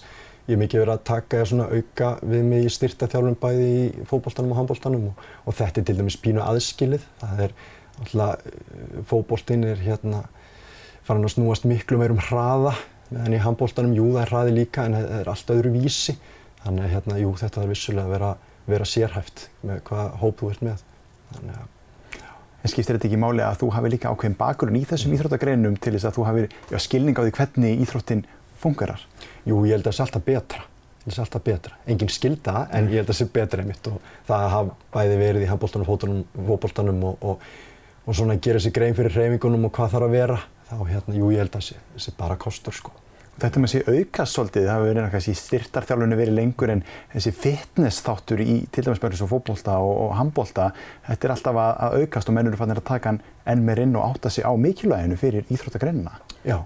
ég 0.49 0.57
hef 0.57 0.61
mikið 0.63 0.81
verið 0.81 0.95
að 0.95 1.03
taka 1.05 1.41
svona 1.45 1.67
auka 1.69 2.11
við 2.25 2.45
mig 2.49 2.65
í 2.65 2.73
styrtaþjálfun 2.73 3.37
bæði 3.43 3.67
í 3.69 4.07
fótboltanum 4.09 4.55
og 4.55 4.61
handboltanum 4.63 5.09
og, 5.11 5.27
og 5.45 5.57
þetta 5.59 5.83
er 5.83 5.89
til 5.91 5.97
dæmis 5.99 6.17
pínu 6.25 6.41
aðskilið. 6.41 7.05
Það 7.21 7.43
er 7.45 7.57
alltaf, 8.01 8.47
fótboltin 9.11 9.67
er 9.69 9.83
hérna 9.85 10.23
farin 11.05 11.29
að 11.29 11.35
snúast 11.37 11.69
miklu 11.69 12.01
meir 12.01 12.15
um 12.15 12.23
hraða 12.31 12.75
meðan 13.13 13.37
í 13.37 13.45
handboltanum, 13.45 13.97
jú 13.97 14.11
það 14.15 14.23
er 14.23 14.33
hraði 14.33 14.55
líka 14.57 14.85
en 14.89 14.97
það 14.97 15.17
er 15.21 15.33
allt 15.33 15.53
öðru 15.53 15.73
vísi. 15.77 16.19
Þannig 16.65 16.93
hérna, 16.93 17.19
jú 17.21 17.33
þetta 17.39 17.65
er 17.65 17.73
vissulega 17.73 18.09
að 18.09 18.15
vera, 18.17 18.31
vera 18.69 18.89
sérhæft 18.89 19.49
með 19.69 19.83
hvað 19.89 20.15
hóp 20.23 20.41
þú 20.41 20.55
ert 20.55 20.65
með. 20.71 20.87
Þannig 21.35 21.61
að, 21.61 21.75
En 22.59 22.73
skiptir 22.73 22.97
þetta 22.97 23.07
ekki 23.07 23.19
máli 23.23 23.43
að 23.47 23.61
þú 23.61 23.69
hafi 23.71 23.91
líka 23.93 24.11
ákveðin 24.11 24.35
bakgrunn 24.35 24.77
í 24.77 24.81
þessum 24.91 25.13
íþróttagreinum 25.15 25.77
til 25.79 25.93
þess 25.95 26.09
að 26.09 26.17
þú 26.17 26.25
hafi 26.27 26.81
skilning 26.83 27.15
á 27.15 27.23
því 27.23 27.35
hvernig 27.37 27.83
íþróttin 27.85 28.25
fungerar? 28.63 29.07
Jú, 29.47 29.63
ég 29.67 29.77
held 29.77 29.87
að 29.87 29.93
það 29.93 29.97
sé 29.99 30.05
alltaf 30.07 30.27
betra. 30.27 30.67
Það 31.05 31.15
sé 31.15 31.25
alltaf 31.25 31.47
betra. 31.47 31.79
Engin 31.89 32.13
skilda, 32.13 32.67
en 32.75 32.91
ég 32.93 33.01
held 33.01 33.09
að 33.09 33.15
það 33.15 33.21
sé 33.23 33.29
betra 33.39 33.65
einmitt 33.65 33.91
og 33.91 34.13
það 34.29 34.47
hafa 34.55 34.79
bæði 34.95 35.19
verið 35.23 35.47
í 35.47 35.51
handbóltanum, 35.51 35.89
fótunum, 35.89 36.23
fótboltanum 36.51 37.03
og, 37.09 37.27
og, 37.33 37.51
og 38.05 38.19
svona 38.19 38.39
gera 38.45 38.61
sér 38.63 38.75
grein 38.77 38.97
fyrir 38.99 39.17
hreyfingunum 39.17 39.69
og 39.71 39.75
hvað 39.79 39.95
þarf 39.97 40.09
að 40.09 40.17
vera. 40.19 40.39
Þá 40.69 40.79
hérna, 40.85 41.17
jú, 41.17 41.31
ég 41.33 41.45
held 41.45 41.55
að 41.55 41.63
það 41.71 42.03
sé, 42.05 42.17
bara 42.19 42.37
kostur, 42.41 42.77
sko. 42.77 42.93
Þetta 43.39 43.61
með 43.63 43.71
þessi 43.71 43.95
aukast 43.95 44.35
svolítið, 44.35 44.65
það 44.67 44.75
hefur 44.75 44.89
verið 44.89 45.13
kannski 45.13 45.35
styrtarþjálfunni 45.39 46.17
verið 46.19 46.35
lengur 46.41 46.73
en 46.75 46.81
þessi 47.13 47.33
fitness 47.39 48.03
þáttur 48.03 48.43
í 48.43 48.57
til 48.75 48.83
dæmis 48.83 48.99
bara 49.05 49.15
eins 49.15 49.23
og 49.23 49.31
fótbolta 49.31 49.77
og, 49.79 49.93
og 50.09 50.15
handbolta, 50.19 50.73
þetta 51.07 51.29
er 51.29 51.35
alltaf 51.37 51.63
að, 51.63 51.71
að 51.87 51.99
aukast 52.03 52.33
og 52.33 52.35
menn 52.35 52.51
eru 52.51 52.59
fannir 52.59 52.83
að 52.83 52.89
taka 52.91 53.13
hann 53.13 53.23
enn 53.55 53.63
meir 53.69 53.85
inn 53.87 53.95
og 53.95 54.09
átta 54.11 54.35
sig 54.35 54.43
á 54.43 54.51
mikilvæginu 54.59 55.23
fyrir 55.23 55.47
íþróttagreinina. 55.55 56.19
Já, 56.43 56.59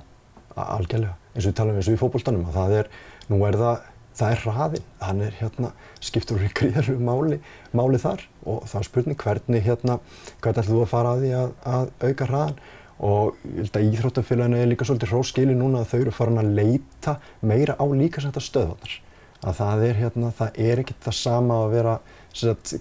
algjörlega. 0.57 1.19
Eins 1.33 1.47
og 1.47 1.53
við 1.53 1.57
talum 1.61 1.79
eins 1.81 1.89
og 1.89 1.97
í 1.97 2.01
fótboltanum 2.01 2.45
að 2.51 2.59
það 2.59 2.77
er, 2.81 2.91
nú 3.33 3.41
er 3.49 3.59
það, 3.61 3.87
það 4.19 4.35
er 4.35 4.43
hraðinn. 4.45 4.91
Hann 5.01 5.25
er 5.25 5.39
hérna, 5.39 5.73
skiptur 6.05 6.39
úr 6.39 6.47
í 6.47 6.53
gríðarlegu 6.59 7.09
máli, 7.09 7.41
máli 7.73 8.01
þar 8.03 8.27
og 8.45 8.67
það 8.69 8.79
er 8.83 8.89
spurning 8.91 9.23
hvernig 9.23 9.67
hérna, 9.67 9.99
hvernig 10.45 10.63
ætlum 10.63 10.79
þú 10.79 10.85
að 10.85 10.93
fara 10.93 11.15
að 11.17 11.25
því 11.25 11.35
að, 11.39 11.55
að 11.73 11.93
auka 12.09 12.29
hraðan 12.31 12.63
og 13.03 13.39
ég 13.49 13.63
held 13.65 13.79
að 13.79 13.87
íþróttafélaginu 13.89 14.59
er 14.61 14.69
líka 14.71 14.87
svolítið 14.87 15.11
hróskili 15.15 15.55
núna 15.59 15.81
að 15.83 15.89
þau 15.91 16.01
eru 16.03 16.13
farin 16.15 16.43
að 16.43 16.53
leita 16.59 17.17
meira 17.41 17.75
á 17.75 17.85
líkasætta 17.89 18.43
stöðvarnar. 18.45 18.99
Að 19.43 19.57
það 19.59 19.87
er 19.89 19.97
hérna, 19.99 20.35
það 20.39 20.61
er 20.63 20.83
ekkert 20.85 21.07
það 21.09 21.17
sama 21.19 21.57
að 21.65 21.73
vera 21.73 21.95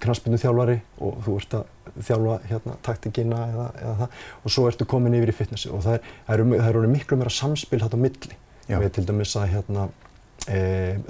knaspinu 0.02 0.40
þjálfari 0.42 0.78
og 1.04 1.18
þú 1.26 1.38
ert 1.42 1.56
að 1.60 2.04
þjálfa 2.08 2.38
hérna 2.48 2.78
taktikina 2.86 3.42
eða, 3.50 3.66
eða 3.82 3.96
það 4.02 4.22
og 4.46 4.54
svo 4.56 4.68
ertu 4.70 4.88
komin 4.90 5.18
yfir 5.18 5.34
í 5.34 5.36
fitnessi 5.36 5.72
og 5.72 5.84
það 5.86 5.98
er, 5.98 6.14
það 6.28 6.38
eru, 6.38 6.48
það 6.54 6.70
eru 6.70 6.94
miklu 6.94 7.20
meira 7.20 7.34
samspil 7.36 7.82
þetta 7.82 8.00
á 8.00 8.04
milli. 8.06 8.40
Já. 8.70 8.78
Við 8.80 8.94
til 8.96 9.06
dæmis 9.10 9.36
að 9.36 9.50
hérna 9.52 9.88
e, 10.48 10.62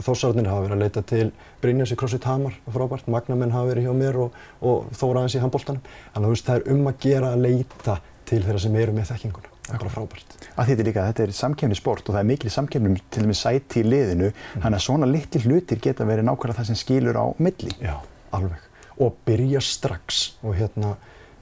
Þórsararnir 0.01 0.50
hafa 0.50 0.65
verið 0.65 0.77
að 0.77 0.83
leita 0.86 1.05
til 1.12 1.27
Brynjars 1.62 1.93
í 1.93 2.00
CrossFit 2.00 2.27
Hamar, 2.29 2.57
frábært, 2.74 3.10
Magnamenn 3.12 3.53
hafa 3.53 3.69
verið 3.69 3.89
hjá 3.89 3.95
mér 3.98 4.19
og, 4.25 4.41
og 4.65 4.89
Þóra 4.98 5.21
aðeins 5.21 5.38
í 5.38 5.43
handbóltanum. 5.43 5.95
Þannig 6.15 6.33
að 6.33 6.45
það 6.50 6.60
er 6.60 6.75
um 6.75 6.91
að 6.91 7.01
gera 7.05 7.33
að 7.36 7.45
leita 7.45 7.98
til 8.31 8.41
þeirra 8.45 8.63
sem 8.63 8.77
eru 8.81 8.95
með 8.95 9.12
þekkinguna. 9.12 9.51
Það 9.67 9.75
er 9.75 9.81
bara 9.83 9.93
frábært. 9.93 10.38
Að 10.57 10.69
þetta 10.71 10.81
er 10.81 10.88
líka, 10.88 11.03
þetta 11.12 11.24
er 11.24 11.33
samkefnisport 11.38 12.07
og 12.07 12.15
það 12.15 12.21
er 12.24 12.29
mikil 12.31 12.51
samkefnum 12.51 12.95
til 13.13 13.25
dæmis 13.25 13.43
sæti 13.45 13.83
í 13.83 13.88
liðinu, 13.88 14.31
þannig 14.57 14.77
að 14.79 14.86
svona 14.88 15.10
litli 15.10 15.41
hlutir 15.45 15.81
geta 15.83 16.07
verið 16.07 16.27
nákvæmlega 16.27 16.57
það 16.57 16.71
sem 16.71 16.79
skilur 16.79 17.19
á 17.19 17.25
milli. 17.39 17.75
Já, 17.79 17.93
alveg. 18.38 18.67
Og 19.01 19.15
byrja 19.25 19.61
strax 19.65 20.21
og 20.43 20.55
hérna, 20.59 20.95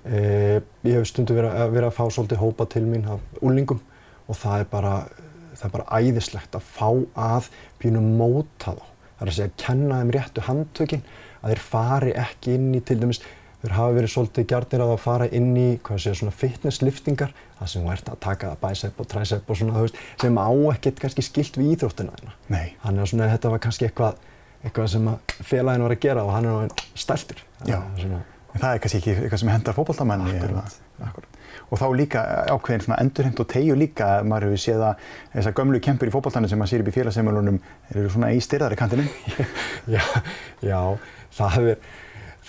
e, 0.06 0.62
ég 0.88 1.00
hef 1.00 1.10
stundu 1.10 1.36
verið 1.38 1.56
að, 1.56 1.74
verið 1.76 1.90
að 1.90 1.98
fá 1.98 2.04
svolítið 2.08 2.44
hópa 2.44 2.70
til 2.70 2.86
mín 2.88 3.10
af 3.10 3.42
úlingum 3.42 3.82
og 4.30 4.38
það 4.38 4.64
er 4.64 4.70
bara, 4.72 4.94
það 5.56 5.66
er 5.68 5.74
bara 5.74 6.00
æðislegt 6.00 6.56
að 6.56 6.70
fá 6.78 6.88
að 7.34 7.50
pínu 7.82 8.04
móta 8.06 8.76
þá. 8.78 8.86
Það 9.20 9.26
er 9.26 9.32
að 9.32 9.36
segja 9.36 9.50
að 9.50 9.60
kenna 9.66 10.00
þeim 10.00 10.14
réttu 10.16 10.46
handtökin, 10.46 11.04
að 11.42 11.54
þeir 11.54 11.62
fari 11.66 12.16
ekki 12.16 12.56
inn 12.56 12.70
í 12.78 12.82
til 12.86 13.00
dæmis, 13.02 13.20
þeir 13.60 13.76
hafa 13.76 13.96
verið 13.98 14.14
svolítið 14.14 14.48
gjarnir 14.48 14.84
að 14.86 14.94
fara 15.04 15.28
inn 15.36 15.50
í, 15.60 15.68
hvað 15.84 16.02
sé, 16.06 16.14
svona 16.16 16.36
fitnessliftingar, 16.36 17.34
það 17.60 17.72
sem 17.74 17.84
þú 17.84 17.94
ert 17.96 18.12
að 18.14 18.22
taka 18.24 18.54
bicep 18.62 19.02
og 19.04 19.10
tricep 19.12 19.52
og 19.52 19.60
svona, 19.60 19.84
veist, 19.84 20.00
sem 20.22 20.40
á 20.40 20.50
ekkert 20.72 21.02
kannski 21.04 21.26
skilt 21.28 21.60
við 21.60 21.74
íþróttina. 21.74 22.16
Þannig 22.48 23.04
að 23.04 23.12
svona, 23.12 23.28
þetta 23.34 23.52
var 23.52 23.64
kannski 23.66 23.90
eitthvað, 23.90 24.22
eitthvað 24.64 24.92
sem 24.96 25.14
félagin 25.46 25.86
var 25.86 25.96
að 25.96 26.04
gera 26.04 26.26
og 26.28 26.36
hann 26.36 26.50
er 26.50 26.58
náttúrulega 26.58 27.04
stæltur. 27.06 27.46
Já. 27.68 27.80
Svona, 28.00 28.22
En 28.50 28.64
það 28.64 28.72
er 28.74 28.82
kannski 28.84 29.00
ekki 29.00 29.14
eitthvað 29.14 29.42
sem 29.44 29.52
hendar 29.54 29.76
fótballtamanni. 29.78 30.32
Akkurat. 30.34 30.78
Akkurat. 31.06 31.38
Og 31.70 31.78
þá 31.78 31.86
líka 31.94 32.22
ákveðin 32.50 32.84
svona 32.86 32.98
endurheimt 33.04 33.42
og 33.44 33.48
tegju 33.52 33.76
líka, 33.78 34.08
maður 34.26 34.50
hefur 34.50 34.62
séð 34.64 34.86
að 34.88 35.04
þessar 35.36 35.56
gömlu 35.60 35.82
kempur 35.86 36.10
í 36.10 36.14
fótballtanum 36.16 36.50
sem 36.50 36.58
maður 36.60 36.72
sér 36.74 36.84
upp 36.84 36.90
í 36.90 36.96
félagsheimilunum 36.96 37.60
eru 37.94 38.10
svona 38.10 38.32
í 38.34 38.42
styrðari 38.42 38.80
kantinum. 38.80 39.10
já, 39.96 40.02
já, 40.66 40.80
það 41.38 41.70
er, 41.76 41.88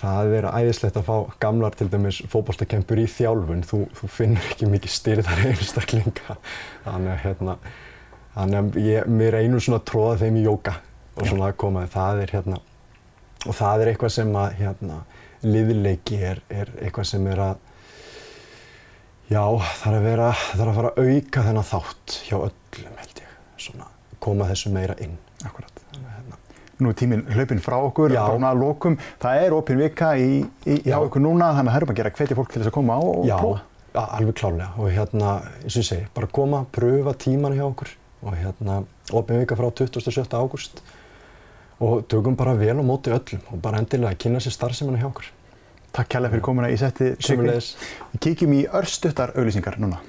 það 0.01 0.35
er 0.39 0.49
æðislegt 0.49 0.97
að 0.97 1.07
fá 1.11 1.15
gamlar 1.45 1.77
til 1.77 1.89
dæmis 1.93 2.23
fótballtakempur 2.33 3.03
í 3.03 3.07
þjálfun. 3.19 3.65
Þú, 3.69 3.83
þú 4.01 4.13
finnur 4.17 4.51
ekki 4.55 4.71
mikið 4.73 4.97
styrðari 4.97 5.49
einstaklinga. 5.53 6.39
Þannig 6.87 7.13
að 7.13 7.25
hérna, 7.27 7.59
þannig 8.33 8.63
að 8.63 8.85
ég, 8.89 9.11
mér 9.21 9.37
reynur 9.37 9.69
svona 9.69 9.85
tróða 9.85 10.23
þeim 10.25 10.41
í 10.41 10.47
jóka 10.49 10.79
og 11.21 11.29
svona 11.31 11.49
að 11.51 11.57
koma. 11.63 11.85
Það 11.91 12.21
er 12.25 12.35
hérna, 12.35 12.59
og 13.47 13.57
það 13.57 13.81
er 13.85 13.91
eitthvað 13.93 14.13
sem 14.17 14.35
að 14.41 14.55
hérna, 14.61 15.01
liðleiki 15.41 16.21
er, 16.31 16.41
er 16.53 16.73
eitthvað 16.81 17.11
sem 17.15 17.27
er 17.33 17.43
að 17.49 17.67
Já, 19.31 19.45
er 19.87 19.93
að 19.95 20.03
vera, 20.03 20.29
er 20.57 20.67
að 20.67 20.75
fara 20.75 20.89
að 20.91 21.05
auka 21.07 21.41
þennan 21.45 21.63
þátt 21.69 22.15
hjá 22.27 22.33
öllum 22.35 22.97
held 22.99 23.21
ég, 23.21 23.29
svona 23.63 23.85
koma 24.19 24.47
þessu 24.49 24.71
meira 24.75 24.97
inn. 24.99 25.13
Akkurat. 25.47 25.71
Þannig 25.93 26.09
að 26.09 26.17
hérna, 26.17 26.39
Nú 26.81 26.91
er 26.91 26.97
tíminn 26.99 27.21
hlaupinn 27.31 27.61
frá 27.63 27.77
okkur, 27.85 28.11
Já. 28.11 28.25
bara 28.27 28.49
að 28.51 28.59
lokum. 28.59 28.97
Það 29.21 29.45
er 29.45 29.55
opin 29.55 29.79
vika 29.79 30.09
í, 30.19 30.41
í, 30.65 30.75
hjá 30.83 30.97
Já. 30.97 30.99
ykkur 31.07 31.23
núna, 31.23 31.53
þannig 31.55 31.71
að 31.71 31.77
það 31.77 31.79
er 31.79 31.87
bara 31.87 31.95
að 31.95 32.01
gera 32.01 32.13
hvetja 32.17 32.37
fólk 32.41 32.51
til 32.51 32.59
þess 32.61 32.71
að 32.73 32.75
koma 32.75 32.97
á 32.99 33.01
og 33.07 33.23
já, 33.29 33.35
prófa. 33.39 33.61
ja, 33.95 34.03
alveg 34.17 34.37
klálega 34.41 34.69
og 34.81 34.91
hérna, 34.97 35.31
eins 35.61 35.77
og 35.77 35.81
ég 35.85 35.87
segi, 35.93 36.07
bara 36.17 36.31
koma, 36.39 36.63
pröfa 36.75 37.13
tíman 37.23 37.55
hjá 37.55 37.63
okkur 37.69 37.93
og 38.21 38.35
hérna, 38.35 38.81
opin 39.15 39.39
vika 39.45 39.55
frá 39.61 39.69
27. 39.71 40.27
ágúst 40.27 40.83
og 41.81 42.05
tökum 42.07 42.37
bara 42.37 42.53
vel 42.57 42.77
á 42.77 42.83
móti 42.85 43.13
öllum 43.13 43.41
og 43.51 43.61
bara 43.61 43.81
endilega 43.81 44.19
kynna 44.21 44.41
sér 44.43 44.53
starfseminna 44.53 45.01
hjá 45.01 45.09
okkur. 45.09 45.31
Takk 45.91 46.11
kærlega 46.13 46.35
fyrir 46.35 46.45
komuna 46.45 46.69
í 46.71 46.77
setti. 46.79 47.11
Sömuleiðis. 47.19 47.73
Við 48.13 48.23
kíkjum 48.27 48.53
í 48.55 48.61
örstuttar 48.79 49.33
auglýsingar 49.35 49.79
núna. 49.81 49.99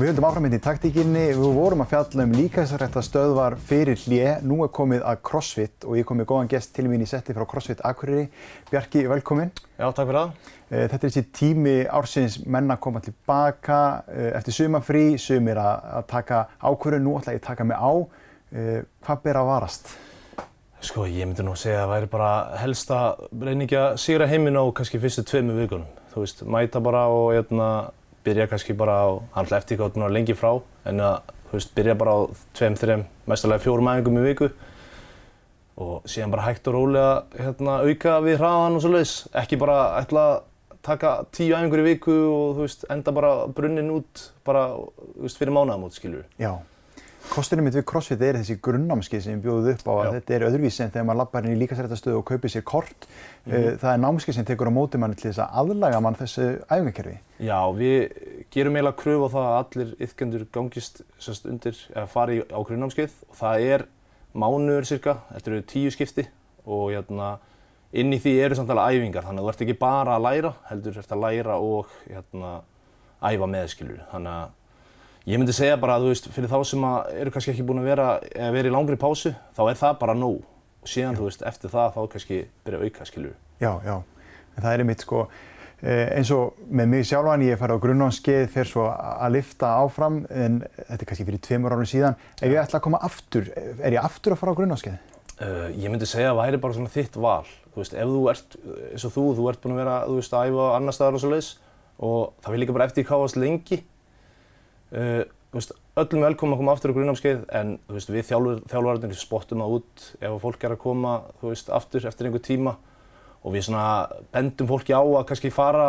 Við 0.00 0.14
höldum 0.14 0.24
áfram 0.24 0.46
hérna 0.46 0.56
í 0.56 0.62
taktíkinni, 0.64 1.22
við 1.36 1.56
vorum 1.58 1.82
að 1.84 1.90
fjalla 1.90 2.24
um 2.24 2.30
líkasrækta 2.32 3.02
stöðvar 3.04 3.58
fyrir 3.68 3.98
hlje, 4.00 4.30
nú 4.48 4.62
er 4.64 4.70
komið 4.72 5.02
að 5.04 5.18
CrossFit 5.28 5.84
og 5.84 5.98
ég 5.98 6.06
kom 6.08 6.16
með 6.16 6.28
góðan 6.30 6.48
gest 6.48 6.72
til 6.72 6.86
mín 6.88 7.04
í 7.04 7.08
setti 7.10 7.36
frá 7.36 7.44
CrossFit 7.50 7.82
Akureyri. 7.84 8.30
Bjarki, 8.70 9.02
velkomin. 9.10 9.52
Já, 9.76 9.84
takk 9.90 10.08
fyrir 10.08 10.18
það. 10.22 10.32
Eh, 10.70 10.86
þetta 10.86 10.96
er 10.96 11.04
þessi 11.04 11.24
tími 11.36 11.76
ársins 11.98 12.38
menna 12.48 12.78
að 12.78 12.82
koma 12.86 13.04
tilbaka 13.04 13.82
eh, 14.08 14.30
eftir 14.40 14.56
sumafrí, 14.62 15.04
sumir 15.20 15.60
að, 15.60 15.84
að 16.00 16.08
taka 16.14 16.40
ákvörðu, 16.64 17.04
nú 17.04 17.18
ætla 17.20 17.36
ég 17.36 17.44
að 17.44 17.46
taka 17.50 17.68
mig 17.68 17.76
á. 17.76 17.92
Eh, 18.56 18.74
hvað 19.04 19.22
ber 19.28 19.42
að 19.42 19.52
varast? 19.52 19.94
Sko, 20.80 21.04
ég 21.12 21.28
myndi 21.28 21.44
nú 21.44 21.52
að 21.52 21.64
segja 21.66 21.84
að 21.84 21.90
það 21.90 21.96
væri 21.98 22.14
bara 22.16 22.34
helst 22.64 22.96
að 22.96 23.26
að 23.84 24.00
sigra 24.00 24.32
heiminn 24.32 24.56
á 24.56 24.64
kannski 24.72 25.04
fyrstu 25.04 25.28
tveimu 25.28 25.60
vikunum. 25.60 25.96
Þú 26.14 26.24
veist, 26.24 26.46
mæta 26.48 26.80
bara 26.80 27.04
og 27.12 27.34
hérna, 27.36 27.90
byrja 28.24 28.48
kannski 28.50 28.76
bara 28.76 28.96
á, 29.06 29.08
hann 29.34 29.48
eftir 29.56 29.80
gátt 29.80 29.96
núna 29.96 30.10
lengi 30.12 30.36
frá, 30.36 30.60
en 30.88 31.00
að, 31.04 31.32
þú 31.50 31.56
veist, 31.58 31.72
byrja 31.76 31.96
bara 32.00 32.16
á 32.16 32.18
tveim, 32.58 32.76
þreim, 32.78 33.06
mestalega 33.30 33.64
fjórum 33.64 33.90
æfingum 33.92 34.20
í 34.20 34.26
viku 34.28 34.50
og 35.80 36.04
síðan 36.10 36.34
bara 36.34 36.44
hægt 36.44 36.68
og 36.68 36.76
rólega 36.76 37.12
hérna, 37.38 37.80
auka 37.86 38.18
við 38.24 38.40
hraðan 38.42 38.76
og 38.76 38.84
svo 38.84 38.92
leiðis. 38.92 39.14
Ekki 39.40 39.58
bara 39.60 39.78
ætla 40.00 40.24
að 40.26 40.42
taka 40.84 41.12
tíu 41.32 41.54
æfingur 41.56 41.80
í 41.80 41.86
viku 41.86 42.16
og 42.16 42.58
þú 42.58 42.66
veist, 42.66 42.84
enda 42.92 43.14
bara 43.16 43.32
brunnin 43.56 43.92
út 43.94 44.26
bara, 44.44 44.66
þú 45.14 45.24
veist, 45.24 45.40
fyrir 45.40 45.56
mánaðamót, 45.56 45.96
skilur 45.96 46.22
við. 46.22 46.28
Já. 46.44 46.52
Kosturinn 47.30 47.62
mitt 47.62 47.76
við 47.78 47.84
CrossFit 47.86 48.22
er 48.26 48.36
þessi 48.40 48.56
grunnámskið 48.58 49.20
sem 49.22 49.42
bjóðuð 49.42 49.68
upp 49.76 49.86
á 49.86 49.92
að 49.92 50.00
Já. 50.02 50.10
þetta 50.16 50.34
er 50.34 50.44
öðruvísi 50.48 50.82
en 50.82 50.90
þegar 50.90 51.04
maður 51.06 51.18
lappar 51.20 51.46
inn 51.46 51.54
í 51.54 51.60
líkasrættastöðu 51.60 52.18
og 52.18 52.24
kaupir 52.26 52.50
sér 52.50 52.64
kort. 52.66 53.06
Mhm. 53.46 53.78
Það 53.78 53.92
er 53.92 54.00
námskið 54.02 54.34
sem 54.34 54.48
tekur 54.48 54.70
á 54.70 54.72
móti 54.74 54.98
manni 54.98 55.14
til 55.14 55.30
þess 55.30 55.44
að 55.44 55.54
aðlaga 55.62 56.00
mann 56.02 56.18
þessu 56.18 56.48
æfingakerfi. 56.66 57.16
Já, 57.38 57.60
við 57.70 57.96
gerum 58.50 58.74
eiginlega 58.74 58.98
kröfu 58.98 59.30
á 59.30 59.34
það 59.36 59.46
að 59.46 59.58
allir 59.60 59.94
yfkendur 60.08 60.46
gangist 60.50 61.02
sérst, 61.20 61.46
undir 61.46 61.78
eða 61.94 62.06
fari 62.08 62.42
á 62.50 62.58
grunnnámskeið 62.58 63.14
og 63.30 63.36
það 63.38 63.66
er 63.70 63.86
mánuður 64.34 64.90
cirka, 64.90 65.18
þetta 65.30 65.50
eru 65.50 65.62
tíu 65.62 65.90
skipti 65.94 66.26
og 66.66 66.90
hérna, 66.90 67.38
inn 67.92 68.12
í 68.12 68.18
því 68.18 68.36
eru 68.42 68.58
samt 68.58 68.70
alveg 68.74 68.98
æfingar 68.98 69.26
þannig 69.26 69.42
að 69.42 69.46
þú 69.46 69.54
ert 69.54 69.64
ekki 69.66 69.78
bara 69.78 70.18
að 70.18 70.26
læra, 70.26 70.54
heldur 70.68 70.98
ert 70.98 71.14
að 71.14 71.22
læra 71.22 71.58
og 71.62 71.86
hérna, 72.10 72.62
æfa 73.22 73.46
með 73.46 73.70
skilur. 73.70 74.02
Ég 75.28 75.36
myndi 75.36 75.52
segja 75.52 75.76
bara 75.76 75.98
að 75.98 76.06
þú 76.06 76.12
veist, 76.14 76.26
fyrir 76.32 76.48
þá 76.48 76.60
sem 76.64 76.84
eru 77.20 77.32
kannski 77.34 77.52
ekki 77.52 77.64
búin 77.68 77.82
að 77.82 77.90
vera, 77.90 78.06
vera 78.54 78.70
í 78.70 78.72
langri 78.72 78.96
pásu, 78.96 79.34
þá 79.52 79.62
er 79.68 79.76
það 79.76 79.98
bara 80.00 80.14
nóg 80.16 80.38
og 80.80 80.88
síðan 80.88 81.18
þú 81.18 81.26
veist, 81.26 81.44
eftir 81.44 81.72
það 81.74 81.90
þá 81.96 82.00
kannski 82.14 82.38
byrja 82.64 82.80
að 82.80 82.84
auka 82.88 83.08
skilur. 83.08 83.34
Já, 83.60 83.72
já. 83.84 83.96
En 84.54 84.64
það 84.64 84.70
er 84.72 84.82
einmitt 84.84 85.04
sko, 85.04 85.26
eh, 85.84 86.06
eins 86.16 86.32
og 86.32 86.56
með 86.72 86.88
mig 86.94 87.04
sjálfan, 87.10 87.44
ég 87.44 87.60
fær 87.60 87.76
á 87.76 87.82
grunnámskeið, 87.84 88.48
fer 88.54 88.72
svo 88.72 88.86
að 88.88 89.36
lifta 89.36 89.74
áfram, 89.82 90.22
en 90.32 90.62
þetta 90.78 91.00
er 91.02 91.12
kannski 91.12 91.28
fyrir 91.28 91.44
tveimur 91.44 91.76
árum 91.76 91.92
síðan. 91.92 92.16
Ef 92.40 92.48
ég 92.48 92.64
ætla 92.64 92.80
að 92.80 92.86
koma 92.88 93.04
aftur, 93.04 93.52
er 93.76 93.92
ég 93.92 94.00
aftur 94.00 94.32
að 94.32 94.40
fara 94.40 94.56
á 94.56 94.58
grunnámskeið? 94.62 94.98
Uh, 95.40 95.68
ég 95.76 95.88
myndi 95.92 96.08
segja 96.08 96.32
að 96.32 96.36
það 96.36 96.42
væri 96.42 96.64
bara 96.64 96.76
svona 96.80 96.96
þitt 96.96 97.20
val. 97.20 97.46
Þú 97.70 97.84
veist, 97.84 97.92
ef 97.94 98.08
þú 98.08 98.24
ert 98.32 98.56
eins 98.90 99.04
og 99.04 99.12
þú, 99.14 99.28
þú 99.36 99.52
ert 99.52 99.60
búinn 99.60 99.76
að 99.76 99.82
vera, 99.84 100.00
þú 100.08 100.16
veist, 100.16 100.32
að 100.36 100.48
æfa 100.48 100.66
annar 100.80 100.96
staðar 100.96 101.16
og 101.16 101.22
svo 101.22 101.30
leiðis 101.30 101.54
og 102.00 102.20
það 102.40 102.52
vil 102.54 102.60
líka 102.64 102.74
bara 102.76 102.88
eftir 102.88 103.06
káast 103.08 103.36
lengi. 103.36 103.84
Uh, 104.90 105.22
veist, 105.54 105.72
öllum 106.00 106.24
velkomum 106.24 106.56
að 106.56 106.62
koma 106.62 106.74
aftur 106.74 106.90
á 106.90 106.96
grunnámskeið 106.96 107.42
en 107.60 107.76
veist, 107.90 108.10
við 108.10 108.28
þjálfur, 108.30 108.62
þjálfararnir 108.70 109.18
spottum 109.18 109.62
það 109.62 109.74
út 109.76 110.06
ef 110.18 110.28
að 110.30 110.40
fólk 110.44 110.64
er 110.66 110.74
að 110.74 110.80
koma, 110.82 111.12
veist, 111.42 111.70
aftur 111.74 112.06
eftir 112.10 112.28
einhver 112.28 112.42
tíma 112.42 112.76
og 113.40 113.54
við 113.54 113.70
bendum 114.34 114.68
fólki 114.68 114.92
á 114.92 115.00
að 115.00 115.26
kannski 115.30 115.52
fara 115.54 115.86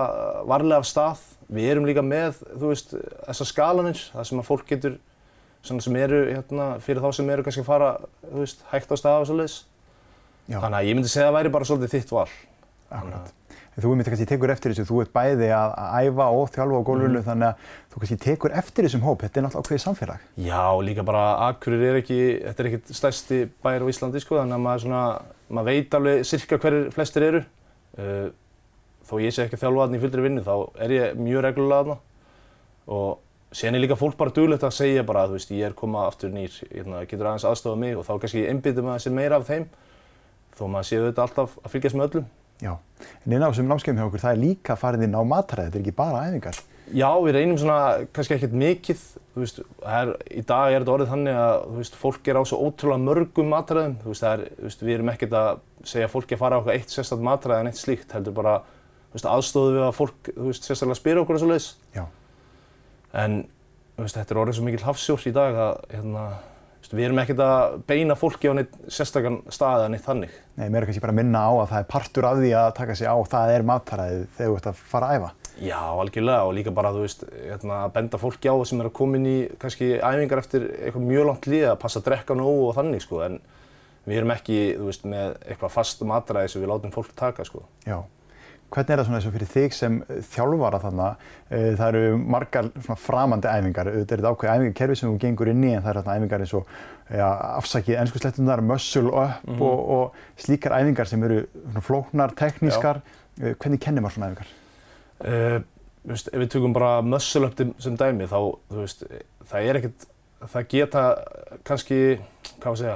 varlega 0.48 0.80
af 0.80 0.88
stað. 0.88 1.24
Við 1.52 1.72
erum 1.74 1.88
líka 1.90 2.04
með, 2.06 2.38
þessar 2.62 3.50
skalanir, 3.50 4.00
það 4.14 4.30
sem 4.30 4.40
að 4.40 4.48
fólk 4.48 4.70
getur, 4.70 4.96
sem 5.68 5.98
eru, 6.00 6.22
hérna, 6.30 6.70
fyrir 6.80 7.04
þá 7.04 7.10
sem 7.18 7.34
eru 7.34 7.44
kannski 7.44 7.66
að 7.66 7.68
fara, 7.68 7.90
hægt 8.72 8.94
á 8.94 8.96
stað 8.96 9.26
og 9.26 9.28
svo 9.28 9.36
leiðis. 9.42 9.58
Já, 10.48 10.62
Þannig 10.62 10.78
að 10.80 10.88
ég 10.88 10.98
myndi 10.98 11.12
segja 11.12 11.28
að 11.28 11.34
það 11.34 11.38
væri 11.40 11.54
bara 11.58 11.68
svolítið 11.68 11.94
þitt 11.98 12.16
val. 12.16 12.30
akkurat. 12.92 13.34
En 13.72 13.84
þú 13.86 13.92
einmitt 13.94 14.08
kannski 14.12 14.26
tekur 14.28 14.52
eftir 14.52 14.74
þessu, 14.74 14.84
þú 14.90 14.98
ert 15.06 15.14
bæði 15.16 15.48
að 15.56 15.74
að 15.80 16.08
æfa 16.10 16.26
og 16.36 16.50
þjálfa 16.52 16.76
á 16.76 16.88
gólfinu, 16.90 17.20
Mhm. 17.22 17.24
þannig 17.24 17.48
að 17.48 17.56
þú 17.94 18.00
kannski 18.02 18.18
tekur 18.20 18.52
eftir 18.52 18.84
þessum 18.86 19.02
hóp. 19.08 19.22
Þetta 19.24 19.38
er 19.40 19.44
náttúrulega 19.46 19.64
ákveðið 19.64 19.86
samfélag. 19.86 20.20
Já, 20.38 20.64
líka 20.84 21.06
bara 21.06 21.24
Akureyri 21.48 21.88
er 21.88 22.02
ekki, 22.02 22.20
þetta 22.44 22.60
er 22.60 22.68
ekkert 22.68 22.92
stærsti 22.92 23.50
bær 23.64 23.80
á 23.80 23.88
Íslandi 23.88 24.20
sko, 24.20 24.36
þannig 24.36 24.58
að 24.60 24.66
maður 24.66 24.84
svona, 24.84 25.22
maður 25.50 25.66
veit 25.72 25.90
alveg 25.96 26.26
cirka 26.26 26.58
hverjir 26.60 26.92
flestir 26.92 27.24
eru. 27.24 27.46
Uh, 27.98 28.30
þó 29.08 29.14
ég 29.24 29.32
sé 29.32 29.46
ekki 29.48 29.56
að 29.56 29.64
þjálfa 29.64 29.88
þarna 29.88 29.98
í 29.98 30.02
fullri 30.04 30.22
vinnu, 30.28 30.44
þá 30.44 30.56
er 30.80 30.90
ég 30.90 31.16
mjög 31.16 31.42
reglulega 31.48 31.84
þarna. 31.84 31.98
Og 32.88 33.18
síðan 33.54 33.76
er 33.76 33.84
líka 33.88 33.96
fólk 34.00 34.18
bara 34.18 34.32
duglegt 34.32 34.64
að 34.64 34.76
segja 34.76 35.04
bara, 35.06 35.28
þú 35.28 35.32
veist, 35.40 35.50
ég 35.52 35.66
er 35.66 35.74
komað 35.74 36.08
aftur 36.12 36.30
nýr, 36.32 36.52
hérna, 36.72 37.06
getur 37.08 37.26
aðeins 37.28 37.48
aðstofað 37.48 37.78
mig 37.78 37.96
og 37.98 38.04
þá 38.06 38.20
kannski 38.20 38.48
einbyttum 38.52 38.84
maður 38.88 39.04
sér 39.08 39.14
meira 39.16 39.36
af 39.40 39.48
þeim. 39.48 39.66
Þó 40.60 40.68
maður 40.68 40.88
séu 40.92 41.08
þetta 41.12 41.24
alltaf 41.24 41.58
að 41.64 41.72
fylgjast 41.72 41.96
með 41.96 42.10
öllum. 42.12 42.26
Já. 42.62 42.76
En 43.26 43.34
inn 43.34 43.42
á 43.42 43.50
þessum 43.50 43.72
námskeiðum 43.72 44.02
hjá 44.02 44.08
okkur, 44.08 44.22
það 44.22 44.36
er 44.36 44.42
líka 44.44 44.78
farið 44.78 45.08
inn 45.08 45.18
á 45.18 45.22
mataræði, 45.26 45.72
þetta 45.72 45.80
er 45.80 45.84
ekki 45.84 45.98
bara 45.98 46.26
æfingar. 46.28 46.60
Já, 46.92 47.08
við 47.24 47.36
reynum 47.38 47.58
svona 47.60 47.78
kannski 48.12 48.36
ekkert 48.36 48.56
mikið, 48.62 49.04
þú 49.32 49.44
veist, 49.44 49.62
er, 49.88 50.12
í 50.28 50.44
dag 50.48 50.74
er 50.74 50.84
þetta 50.84 50.94
orðið 50.96 51.12
þannig 51.14 51.40
að, 51.40 51.54
þú 51.68 51.78
veist, 51.80 51.98
fólk 52.02 52.28
er 52.28 52.40
á 52.42 52.44
svo 52.50 52.60
ótrúlega 52.68 53.06
mörgum 53.06 53.52
matræðum, 53.54 53.96
þú 54.02 54.12
veist, 54.12 54.26
það 54.26 54.34
er, 54.34 54.44
þú 54.58 54.68
veist, 54.68 54.84
við 54.84 54.96
erum 54.98 55.12
ekkert 55.14 55.38
að 55.40 55.62
segja 55.94 56.12
fólki 56.12 56.36
að 56.36 56.42
fara 56.44 56.58
á 56.58 56.60
eitthvað 56.60 56.78
eitt 56.78 56.96
sérstaklega 56.96 57.30
matræði 57.30 57.64
en 57.64 57.72
eitt 57.72 57.80
slíkt, 57.80 58.16
heldur 58.18 58.36
bara, 58.42 58.58
þú 59.08 59.18
veist, 59.18 59.30
aðstóðu 59.32 59.74
við 59.78 59.86
að 59.88 59.98
fólk, 60.02 60.32
þú 60.36 60.50
veist, 60.50 60.68
sérstaklega 60.68 61.00
spyrir 61.00 61.24
okkur 61.24 61.40
og 61.40 61.44
svo 61.46 61.52
leiðis. 61.54 61.70
Já. 61.96 62.04
En, 63.24 63.38
þú 63.96 64.06
veist, 64.06 64.20
þetta 64.20 64.36
er 64.36 64.42
orðið 64.44 64.60
svo 64.60 64.68
mikill 64.68 64.88
hafsjór 64.90 65.30
í 65.32 65.36
dag 65.38 65.62
að, 65.70 65.82
hérna, 65.96 66.26
veist, 66.92 66.98
við 66.98 67.08
erum 67.08 67.20
ekkert 67.22 67.42
að 67.46 67.76
beina 67.88 68.16
fólki 68.16 68.52
á 68.52 68.54
neitt 68.56 68.74
sérstakann 68.92 69.42
stað 69.52 69.86
eða 69.86 69.92
neitt 69.94 70.06
þannig. 70.06 70.34
Nei, 70.58 70.70
mér 70.70 70.82
er 70.82 70.90
kannski 70.90 71.04
bara 71.04 71.14
að 71.16 71.20
minna 71.22 71.44
á 71.48 71.52
að 71.52 71.70
það 71.72 71.80
er 71.80 71.88
partur 71.92 72.28
af 72.28 72.38
því 72.40 72.52
að 72.60 72.74
taka 72.78 72.96
sig 72.96 73.08
á, 73.08 73.16
það 73.32 73.54
er 73.56 73.66
mataræðið 73.70 74.26
þegar 74.38 74.52
þú 74.52 74.58
ert 74.58 74.70
að 74.72 74.84
fara 74.92 75.08
að 75.08 75.16
æfa. 75.16 75.32
Já, 75.62 75.80
algjörlega 76.02 76.46
og 76.48 76.54
líka 76.58 76.74
bara, 76.74 76.94
þú 76.96 77.04
veist, 77.06 77.26
hérna, 77.38 77.82
að 77.86 77.94
benda 77.98 78.20
fólki 78.22 78.50
á 78.50 78.56
sem 78.66 78.82
er 78.82 78.90
að 78.90 78.96
koma 78.98 79.20
inn 79.20 79.28
í 79.30 79.38
kannski 79.62 79.92
æfingar 80.00 80.42
eftir 80.42 80.68
eitthvað 80.80 81.10
mjög 81.10 81.28
langt 81.28 81.50
líð 81.52 81.68
að 81.70 81.82
passa 81.84 82.02
að 82.02 82.08
drekka 82.08 82.38
nógu 82.40 82.64
og 82.70 82.78
þannig, 82.80 83.04
sko, 83.06 83.22
en 83.28 83.38
við 84.08 84.22
erum 84.22 84.34
ekki, 84.34 84.62
þú 84.80 84.88
veist, 84.90 85.06
með 85.12 85.36
eitthvað 85.46 85.76
fast 85.76 86.02
matræði 86.08 86.54
sem 86.54 86.64
við 86.64 86.72
látum 86.72 86.96
fólk 86.96 87.14
taka, 87.20 87.46
sko. 87.46 87.68
Já. 87.86 88.00
Hvernig 88.72 88.94
er 88.94 89.00
það 89.02 89.08
svona 89.10 89.18
eins 89.20 89.26
og 89.28 89.34
fyrir 89.36 89.50
þig 89.52 89.74
sem 89.76 89.96
eh, 90.08 90.20
þjálfara 90.32 90.80
þarna? 90.80 91.08
Eh, 91.52 91.72
Það 91.76 91.88
eru 91.90 92.18
margar 92.36 92.70
svona 92.78 92.96
framandi 93.04 93.50
æfingar. 93.52 93.90
Þetta 93.98 94.16
er 94.16 94.22
þetta 94.22 94.32
ákveð 94.32 94.52
æfingarkerfi 94.54 94.96
sem 95.02 95.10
þú 95.12 95.18
gengur 95.26 95.52
inn 95.52 95.64
í 95.68 95.74
en 95.76 95.82
það 95.84 95.90
eru 95.92 96.04
þarna 96.06 96.16
æfingar 96.22 96.46
eins 96.46 96.54
og 96.56 96.72
ja, 97.12 97.28
afsakið 97.60 98.00
ennsku 98.00 98.22
slettunar, 98.24 98.62
muscle 98.64 99.12
up 99.12 99.44
Mhm. 99.50 99.62
og, 99.62 99.90
og 99.98 100.16
slíkar 100.40 100.78
æfingar 100.80 101.08
sem 101.12 101.24
eru 101.28 101.42
svona 101.66 101.84
flóknar, 101.90 102.36
teknískar. 102.40 103.02
Eh, 103.42 103.54
Hvernig 103.60 103.82
kennir 103.84 104.02
maður 104.06 104.16
svona 104.18 104.32
æfingar? 104.32 104.56
Uh, 105.22 105.60
veist, 106.08 106.32
ef 106.34 106.40
við 106.42 106.48
tökum 106.56 106.74
bara 106.74 107.02
muscle 107.06 107.46
up 107.46 107.60
sem 107.84 107.98
dæmi, 108.00 108.26
þá, 108.32 108.40
veist, 108.74 109.04
það 109.52 109.68
er 109.70 109.78
ekkert, 109.78 110.06
það 110.50 110.64
geta 110.72 111.04
kannski, 111.68 112.00
hvað 112.58 112.66
var 112.66 112.72
að 112.74 112.80
segja, 112.82 112.96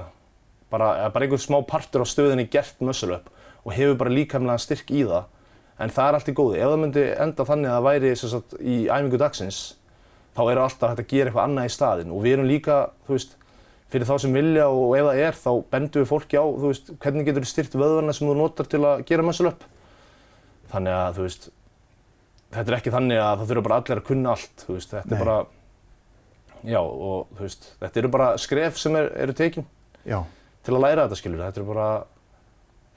bara, 0.73 0.87
bara 1.13 1.27
einhver 1.27 1.43
smá 1.43 1.59
partur 1.69 2.01
á 2.01 2.07
stöðinni 2.09 2.47
gert 2.49 2.79
muscle 2.81 3.19
up 3.19 3.29
og 3.65 3.75
hefur 3.77 3.99
bara 4.01 4.09
líkamlega 4.15 4.57
styrk 4.63 4.89
í 4.89 5.03
það, 5.05 5.27
en 5.79 5.91
það 5.91 6.07
er 6.09 6.17
allt 6.19 6.29
í 6.31 6.35
góði. 6.35 6.59
Ef 6.59 6.71
það 6.71 6.81
myndi 6.83 7.05
enda 7.25 7.47
þannig 7.47 7.71
að 7.71 7.75
það 7.77 7.87
væri 7.89 8.13
sagt, 8.21 8.55
í 8.61 8.75
æfingu 8.87 9.19
dagsins, 9.21 9.63
þá 10.35 10.43
er 10.45 10.61
alltaf 10.61 10.93
hægt 10.93 11.03
að 11.03 11.09
gera 11.11 11.31
eitthvað 11.31 11.49
annað 11.49 11.67
í 11.67 11.73
staðinn 11.75 12.13
og 12.15 12.23
við 12.23 12.37
erum 12.37 12.49
líka, 12.49 12.77
þú 13.07 13.15
veist, 13.17 13.35
fyrir 13.91 14.07
þá 14.09 14.15
sem 14.23 14.35
vilja 14.35 14.69
og 14.71 14.95
ef 14.97 15.07
það 15.07 15.21
er, 15.25 15.37
þá 15.39 15.51
bendum 15.75 16.03
við 16.03 16.09
fólki 16.09 16.39
á, 16.39 16.45
þú 16.45 16.71
veist, 16.71 16.93
hvernig 17.03 17.27
getur 17.27 17.45
þú 17.45 17.51
styrt 17.51 17.77
vöðvarna 17.79 18.15
sem 18.15 18.27
þú 18.27 18.37
notar 18.39 18.71
til 18.71 18.81
að 18.83 19.03
gera 19.07 19.35
up. 19.51 19.67
Þannig 20.71 20.95
að, 20.97 21.19
þú 21.19 21.27
veist, 21.27 21.49
þetta 22.55 22.71
er 22.71 22.77
ekki 22.79 22.93
þannig 22.95 23.21
að 23.21 23.35
það 23.39 23.51
þurfa 23.51 23.65
bara 23.67 23.77
allir 23.81 24.01
að 24.01 24.07
kunna 24.09 24.33
allt, 24.33 24.65
þú 24.65 24.77
veist, 24.77 24.95
þetta 24.95 25.11
Nei. 25.11 25.17
er 25.17 25.23
bara, 25.25 25.37
já, 26.65 26.79
og 26.81 27.35
þú 27.37 27.45
veist, 27.45 27.69
þetta 27.83 28.01
eru 28.01 28.11
bara 28.15 28.31
skref 28.41 28.81
sem 28.81 28.97
er, 28.99 29.11
eru 29.25 29.35
tekin 29.37 29.67
Já. 30.05 30.19
til 30.65 30.75
að 30.75 30.83
læra 30.85 31.05
þetta, 31.05 31.19
skilur, 31.21 31.43
þetta 31.45 31.61
eru 31.61 31.69
bara, 31.69 31.87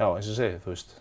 já, 0.01 0.07
eins 0.09 0.31
og 0.33 0.39
segi, 0.41 0.59
þú 0.65 0.73
veist, 0.73 0.97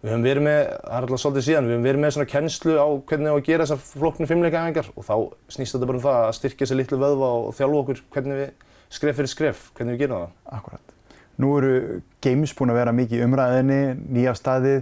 við 0.00 0.12
höfum 0.14 0.24
verið 0.24 0.44
með, 0.46 0.60
það 0.80 0.94
er 0.96 1.06
alltaf 1.06 1.22
svolítið 1.22 1.46
síðan, 1.46 1.66
við 1.66 1.74
höfum 1.74 1.88
verið 1.88 2.04
með 2.04 2.14
svona 2.16 2.30
kennslu 2.30 2.76
á 2.80 2.88
hvernig 3.10 3.32
á 3.32 3.36
að 3.36 3.42
gera 3.48 3.66
þessar 3.66 3.82
flóknu 3.90 4.28
fimmleikaæfingar 4.30 4.88
og 4.94 5.06
þá 5.06 5.16
snýst 5.52 5.76
þetta 5.76 5.90
bara 5.90 6.00
um 6.00 6.04
það 6.06 6.20
að 6.20 6.36
styrkja 6.38 6.62
þessi 6.64 6.78
litlu 6.78 7.00
vöðva 7.02 7.28
og 7.40 7.50
þjálfa 7.58 7.82
okkur 7.82 8.00
hvernig 8.14 8.40
við, 8.40 8.70
skref 8.96 9.20
fyrir 9.20 9.32
skref, 9.34 9.66
hvernig 9.76 9.96
við 9.98 10.04
gerum 10.06 10.22
það. 10.22 10.32
Akkurat. 10.56 10.96
Nú 11.40 11.50
eru 11.56 12.00
games 12.20 12.52
búin 12.56 12.72
að 12.72 12.80
vera 12.80 12.92
mikið 12.92 13.24
umræðinni, 13.24 13.80
nýja 14.12 14.34
staðið. 14.36 14.80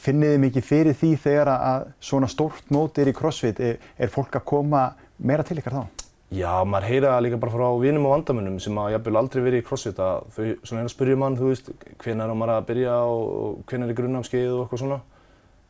Finnið 0.00 0.34
þið 0.34 0.42
mikið 0.46 0.64
fyrir 0.64 0.96
því 0.96 1.10
þegar 1.24 1.50
að 1.52 1.88
svona 2.10 2.30
stórt 2.32 2.72
mót 2.72 3.00
er 3.00 3.10
í 3.10 3.16
CrossFit? 3.16 3.60
Er, 3.60 3.80
er 3.98 4.12
fólk 4.12 4.38
að 4.40 4.46
koma 4.48 4.86
meira 5.20 5.44
til 5.44 5.58
ykkar 5.60 5.80
þá? 5.80 6.07
Já, 6.28 6.60
maður 6.68 6.90
heyra 6.90 7.14
líka 7.24 7.38
bara 7.40 7.54
frá 7.54 7.68
vinum 7.80 8.04
og 8.04 8.18
vandamunum 8.18 8.58
sem 8.60 8.76
að 8.76 8.90
jafnvel 8.98 9.16
aldrei 9.16 9.40
verið 9.46 9.62
í 9.62 9.64
crossfit 9.64 10.00
að 10.04 10.26
þau 10.34 10.42
svona 10.68 10.82
er 10.82 10.88
að 10.88 10.92
spyrja 10.92 11.20
mann, 11.22 11.38
þú 11.38 11.46
veist, 11.48 11.70
hvenær 12.02 12.32
á 12.32 12.36
maður 12.36 12.52
að 12.58 12.66
byrja 12.68 12.96
og, 13.08 13.62
hvenær 13.70 13.88
er 13.88 13.96
grunnnámskeið 13.96 14.50
og 14.50 14.60
eitthvað 14.66 14.82
svona 14.82 14.98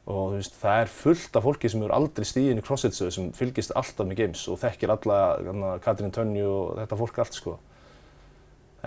og 0.08 0.18
þú 0.32 0.40
veist, 0.40 0.58
það 0.58 0.80
er 0.82 0.90
fullt 0.96 1.38
af 1.38 1.46
fólki 1.46 1.70
sem 1.70 1.84
eru 1.84 1.94
aldrei 1.94 2.26
stíðin 2.26 2.58
í 2.58 2.64
crossfit-stöðu 2.66 3.14
sem 3.14 3.30
fylgist 3.38 3.74
alltaf 3.78 4.08
með 4.08 4.18
games 4.24 4.42
og 4.50 4.58
þekkir 4.64 4.94
alla 4.96 5.18
hérna, 5.44 5.72
Katrín 5.84 6.14
Tönju 6.16 6.48
og 6.48 6.74
þetta 6.80 6.98
fólk 7.04 7.22
allt 7.22 7.38
sko. 7.38 7.54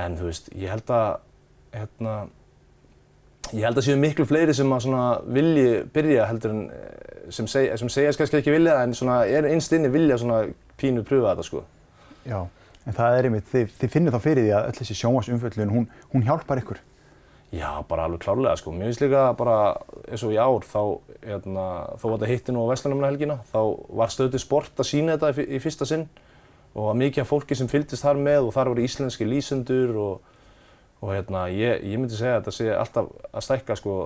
En 0.01 0.17
þú 0.19 0.27
veist, 0.27 0.49
ég 0.57 0.73
held 0.73 0.91
að, 0.91 1.11
hérna, 1.77 2.15
ég 3.51 3.67
held 3.67 3.79
að 3.79 3.85
séu 3.87 4.01
miklu 4.01 4.25
fleiri 4.27 4.57
sem 4.57 4.75
að 4.75 4.83
svona 4.87 5.05
vilji 5.37 5.69
byrja 5.93 6.27
heldur 6.33 6.55
en 6.57 6.65
eh, 6.73 6.91
sem, 7.31 7.47
seg, 7.47 7.69
sem 7.79 7.93
segja 7.93 8.11
kannski 8.17 8.41
ekki 8.41 8.57
vilja 8.57 8.81
en 8.81 8.97
svona 8.97 9.21
er 9.29 9.47
einst 9.53 9.71
inni 9.77 9.93
vilja 9.93 10.17
svona 10.19 10.41
pínu 10.81 11.03
pröfa 11.07 11.33
þetta 11.35 11.47
sko. 11.47 11.63
Já, 12.27 12.39
en 12.85 12.97
það 12.97 13.17
er 13.17 13.27
einmitt, 13.29 13.49
þið, 13.51 13.75
þið 13.81 13.93
finnir 13.95 14.15
þá 14.15 14.23
fyrir 14.25 14.45
því 14.47 14.55
að 14.57 14.69
öll 14.71 14.79
þessi 14.79 14.97
sjónvarsumfjöllun, 15.01 15.75
hún, 15.75 15.87
hún 16.13 16.25
hjálpar 16.27 16.61
ykkur. 16.63 16.81
Já, 17.51 17.67
bara 17.83 18.05
alveg 18.07 18.21
klárlega 18.23 18.55
sko. 18.55 18.71
Mér 18.71 18.87
finnst 18.87 19.01
líka 19.03 19.25
bara 19.35 19.55
eins 20.07 20.21
og 20.23 20.31
í 20.31 20.37
ár 20.39 20.63
þá, 20.63 20.81
hérna, 21.25 21.65
þó 21.99 22.05
að 22.07 22.13
þetta 22.13 22.29
hitti 22.29 22.53
nú 22.55 22.61
á 22.63 22.71
Vestlunumna 22.71 23.09
helgina, 23.11 23.35
þá 23.51 23.59
var 23.99 24.13
stöðið 24.13 24.43
sport 24.45 24.79
að 24.79 24.87
sína 24.87 25.17
þetta 25.17 25.31
í, 25.33 25.35
fyr- 25.35 25.49
í 25.51 25.59
fyrsta 25.65 25.87
sinn 25.89 26.05
og 26.71 26.85
var 26.87 26.95
mikið 27.01 27.25
af 27.25 27.27
fólki 27.33 27.57
sem 27.59 27.67
fylgdist 27.67 28.05
þar 28.07 28.21
með 28.23 28.47
og 28.47 28.53
þar 28.55 28.71
voru 28.71 28.85
íslenski 28.85 29.27
lýsendur 29.27 29.91
og, 29.99 30.37
og 31.03 31.11
hérna, 31.11 31.41
ég, 31.51 31.83
ég 31.91 31.99
myndi 31.99 32.15
segja 32.15 32.37
að 32.37 32.45
þetta 32.45 32.55
sé 32.55 32.69
alltaf 32.71 33.11
að 33.33 33.45
stækka 33.49 33.77
sko, 33.81 33.97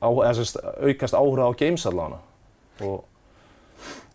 á, 0.00 0.08
eða 0.30 0.48
aukast 0.88 1.18
áhuga 1.20 1.50
á 1.52 1.60
games 1.60 1.84
allavega. 1.90 2.22
Og 2.80 3.04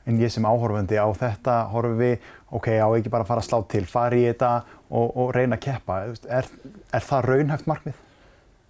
En 0.05 0.21
ég 0.21 0.29
sem 0.29 0.45
áhorfandi 0.45 0.99
á 1.01 1.09
þetta 1.17 1.53
horfi, 1.71 2.11
ok, 2.53 2.67
á 2.77 2.87
ekki 2.93 3.09
bara 3.09 3.25
að 3.25 3.31
fara 3.31 3.41
að 3.41 3.47
slá 3.47 3.59
til, 3.73 3.85
fara 3.89 4.17
í 4.19 4.27
þetta 4.27 4.51
og, 4.89 5.07
og 5.09 5.31
reyna 5.33 5.57
að 5.57 5.63
keppa. 5.65 6.01
Er, 6.29 6.49
er 6.93 7.07
það 7.07 7.29
raunhæft 7.31 7.69
markmið? 7.71 8.01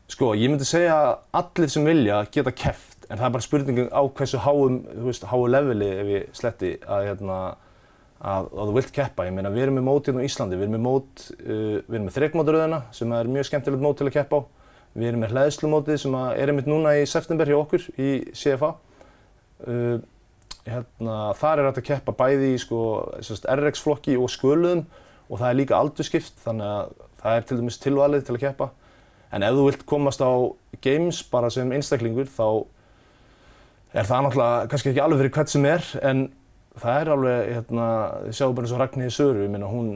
Sko, 0.06 0.32
ég 0.38 0.52
myndi 0.52 0.68
segja 0.70 0.96
að 0.96 1.12
allir 1.40 1.72
sem 1.74 1.88
vilja 1.88 2.22
geta 2.32 2.54
keft, 2.54 3.08
en 3.10 3.18
það 3.18 3.28
er 3.28 3.36
bara 3.36 3.46
spurningum 3.46 3.88
á 3.90 4.02
hversu 4.06 4.42
háum, 4.46 4.80
þú 4.86 5.06
veist, 5.10 5.28
háu 5.32 5.40
leveli 5.50 5.88
ef 5.92 6.12
ég 6.14 6.28
sletti 6.38 6.72
að, 6.86 7.08
hérna, 7.10 7.40
að, 8.22 8.52
að 8.54 8.70
þú 8.70 8.76
vilt 8.78 8.94
keppa. 8.96 9.26
Ég 9.26 9.36
meina, 9.36 9.52
við 9.52 9.66
erum 9.66 9.80
með 9.80 9.88
mót 9.90 10.10
hérna 10.10 10.22
á 10.22 10.28
Íslandi, 10.30 10.60
við 10.60 10.68
erum 10.68 10.78
með 10.78 10.86
mót, 10.86 11.26
uh, 11.42 11.80
við 11.82 11.98
erum 11.98 12.08
með 12.08 12.18
þreikmótaröðina 12.20 12.82
sem 12.96 13.16
er 13.18 13.32
mjög 13.36 13.50
skemmtilegt 13.50 13.86
mót 13.88 14.00
til 14.00 14.08
að 14.08 14.16
keppa 14.20 14.40
á. 14.40 14.42
Við 14.96 15.10
erum 15.10 15.26
með 15.26 15.34
hlæðslumótið 15.36 15.98
sem 16.06 16.20
er 16.24 16.52
einmitt 16.54 16.70
núna 16.70 16.94
í 16.96 17.08
september 17.10 17.50
hjá 17.50 17.58
okkur 17.58 17.90
í 18.00 18.12
CFA. 18.32 18.76
Uh, 19.66 19.98
hérna, 20.66 21.18
þar 21.38 21.62
er 21.62 21.70
hægt 21.70 21.82
að 21.82 21.88
keppa 21.90 22.16
bæði 22.20 22.54
í 22.54 22.62
sko, 22.62 22.80
RX-flokki 23.22 24.16
og 24.20 24.32
sköluðum 24.34 24.86
og 25.30 25.42
það 25.42 25.50
er 25.50 25.60
líka 25.60 25.78
aldurskipt 25.80 26.42
þannig 26.46 26.72
að 26.72 26.96
það 27.22 27.38
er 27.38 27.46
til 27.50 27.60
dæmis 27.60 27.82
tilvalið 27.82 28.26
til 28.26 28.36
að 28.36 28.44
keppa. 28.46 28.70
En 29.34 29.44
ef 29.44 29.58
þú 29.58 29.68
vilt 29.68 29.86
komast 29.90 30.22
á 30.22 30.32
games 30.86 31.22
bara 31.32 31.52
sem 31.54 31.72
einstaklingur 31.76 32.30
þá 32.30 32.48
er 33.96 34.08
það 34.08 34.26
náttúrulega 34.26 34.66
kannski 34.72 34.92
ekki 34.92 35.04
alveg 35.04 35.24
fyrir 35.24 35.36
hvert 35.38 35.54
sem 35.54 35.70
er 35.70 35.88
en 36.06 36.26
það 36.76 36.98
er 37.00 37.12
alveg, 37.14 37.52
hérna, 37.56 37.88
þið 38.26 38.38
sjáum 38.38 38.56
bara 38.56 38.68
eins 38.68 38.74
og 38.76 38.82
Ragnhildi 38.82 39.16
Söru, 39.16 39.44
ég 39.46 39.52
meina 39.52 39.70
hún 39.72 39.92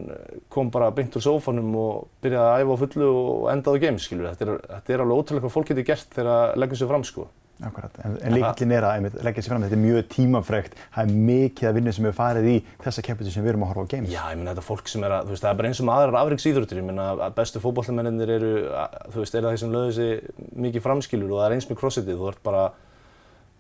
kom 0.52 0.70
bara 0.72 0.92
beint 0.96 1.18
úr 1.20 1.26
sófanum 1.26 1.74
og 1.80 2.08
byrjaði 2.24 2.54
að 2.54 2.64
æfa 2.64 2.78
á 2.80 2.82
fullu 2.84 3.10
og 3.10 3.50
endaði 3.52 3.82
games, 3.84 4.06
skilur. 4.08 4.30
Þetta 4.32 4.46
er, 4.46 4.62
þetta 4.78 4.96
er 4.96 5.04
alveg 5.04 5.20
ótrúlega 5.24 5.46
hvað 5.46 5.56
fólk 5.58 5.72
getur 5.74 5.88
gert 5.90 6.16
þegar 6.16 6.32
það 6.32 6.64
leggur 6.64 6.80
sér 6.80 6.92
fram, 6.94 7.06
sko. 7.08 7.28
Akkurat, 7.60 7.92
en, 8.08 8.14
líkillin 8.32 8.72
er 8.72 8.86
að 8.88 9.18
leggja 9.20 9.42
sér 9.44 9.52
fram, 9.52 9.64
þetta 9.66 9.76
er 9.76 9.82
mjög 9.84 10.06
tímafrekt, 10.14 10.78
það 10.96 11.10
er 11.10 11.18
mikið 11.30 11.68
að 11.68 11.74
vinna 11.76 11.92
sem 11.92 12.06
hefur 12.08 12.16
farið 12.16 12.46
í 12.48 12.54
þessa 12.86 13.04
keppinu 13.04 13.34
sem 13.34 13.44
við 13.44 13.52
erum 13.52 13.66
að 13.66 13.72
horfa 13.74 13.84
á 13.84 13.92
games. 13.92 14.12
Já, 14.14 14.22
ég 14.32 14.38
meina 14.40 14.54
þetta 14.54 14.64
er 14.64 14.68
fólk 14.70 14.88
sem 14.88 15.04
er 15.04 15.16
að, 15.18 15.26
þú 15.28 15.34
veist, 15.34 15.44
það 15.44 15.52
er 15.52 15.58
bara 15.60 15.68
eins 15.74 15.82
og 15.84 15.88
með 15.90 15.98
aðrar 16.00 16.18
afriksýþróttir, 16.22 16.80
ég 16.80 16.88
meina 16.88 17.08
að 17.18 17.34
bestu 17.36 17.60
fótballtamennir 17.66 18.32
eru, 18.38 18.52
að- 18.80 18.96
þú 19.12 19.24
veist, 19.26 19.36
eru 19.36 19.50
það 19.52 19.58
sem 19.60 19.74
lögðu 19.76 19.92
sig 19.98 20.48
mikið 20.56 20.86
framskilur 20.88 21.34
og 21.36 21.42
það 21.42 21.50
er 21.50 21.58
eins 21.58 21.68
með 21.74 21.80
crossfitið, 21.84 22.16
þú 22.24 22.32
ert 22.32 22.44
bara, 22.48 22.64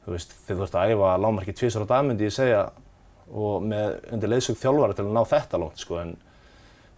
þú 0.07 0.15
veist, 0.15 0.31
þegar 0.47 0.61
þú 0.61 0.67
ert 0.69 0.79
að 0.79 0.95
æfa 0.95 1.11
lágmarki 1.25 1.57
tvisar 1.59 1.83
á 1.83 1.87
dag 1.91 2.07
myndi 2.07 2.23
ég 2.29 2.35
segja 2.39 2.63
og 3.29 3.61
með 3.67 3.99
undir 4.15 4.31
leiðsög 4.31 4.57
þjálfara 4.63 4.95
til 4.95 5.05
að 5.09 5.11
ná 5.19 5.23
þetta 5.27 5.59
langt, 5.59 5.83
sko, 5.83 5.99
en, 6.01 6.15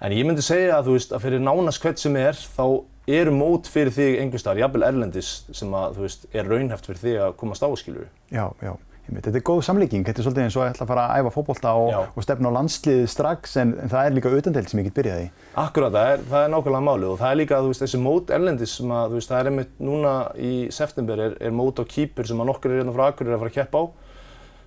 en 0.05 0.11
ég 0.15 0.29
myndi 0.29 0.45
segja 0.45 0.77
að, 0.77 0.93
veist, 0.93 1.11
að 1.17 1.25
fyrir 1.25 1.41
nánast 1.41 1.81
hvert 1.81 1.97
sem 1.97 2.15
er, 2.21 2.37
þá 2.37 2.63
eru 3.09 3.33
mót 3.33 3.67
fyrir 3.71 3.93
þig 3.95 4.21
einhvers 4.21 4.43
staðar, 4.45 4.65
jafnvel 4.65 4.85
erlendis, 4.87 5.33
sem 5.55 5.73
að, 5.73 5.97
þú 5.97 6.05
veist, 6.05 6.29
er 6.33 6.47
raunhæft 6.47 6.87
fyrir 6.89 7.01
þig 7.01 7.19
að 7.25 7.35
komast 7.41 7.65
á, 7.65 7.69
skilur 7.79 8.07
Já, 8.31 8.45
já, 8.61 8.73
einmitt, 9.07 9.25
þetta 9.25 9.39
er 9.39 9.45
góð 9.49 9.61
samlíking, 9.65 10.05
þetta 10.05 10.21
er 10.21 10.27
svolítið 10.27 10.45
eins 10.45 10.57
og 10.59 10.63
að 10.65 10.69
ætla 10.71 10.85
að 10.85 10.91
fara 10.93 11.05
að 11.07 11.23
æfa 11.23 11.33
fótbolta 11.35 11.73
og, 11.81 11.95
og 12.13 12.27
stefna 12.27 12.51
á 12.53 12.57
landsliðið 12.59 13.09
strax 13.11 13.57
en, 13.63 13.73
en 13.81 13.91
það 13.91 14.05
er 14.05 14.15
líka 14.17 14.33
utandelt 14.37 14.71
sem 14.71 14.83
ég 14.83 14.87
get 14.91 14.97
byrjað 14.99 15.23
í. 15.23 15.31
Akkurat, 15.63 15.95
það 15.97 16.13
er, 16.13 16.23
það 16.29 16.45
er 16.45 16.53
nákvæmlega 16.53 16.87
málið 16.91 17.09
og 17.15 17.19
það 17.23 17.33
er 17.33 17.41
líka, 17.41 17.63
þú 17.65 17.73
veist, 17.73 17.85
þessi 17.87 18.03
mót 18.05 18.35
erlendis 18.37 18.77
sem 18.77 18.93
að, 18.93 19.09
þú 19.09 19.19
veist, 19.19 19.33
það 19.33 19.41
er 19.41 19.51
einmitt 19.51 19.83
núna 19.89 20.13
í 20.37 20.53
september 20.77 21.25
er, 21.25 21.35
er 21.41 21.57
mót 21.57 21.81
á 21.81 21.83
Kýpur 21.89 22.29
sem 22.29 22.45
að 22.45 22.51
nokkur 22.53 22.71
er 22.75 22.83
hérna 22.83 22.95
frá 22.95 23.07
Akureyri 23.09 23.35
að 23.35 23.43
fara 23.43 23.53
að 23.55 23.57
keppa 23.57 23.81
á 23.81 23.85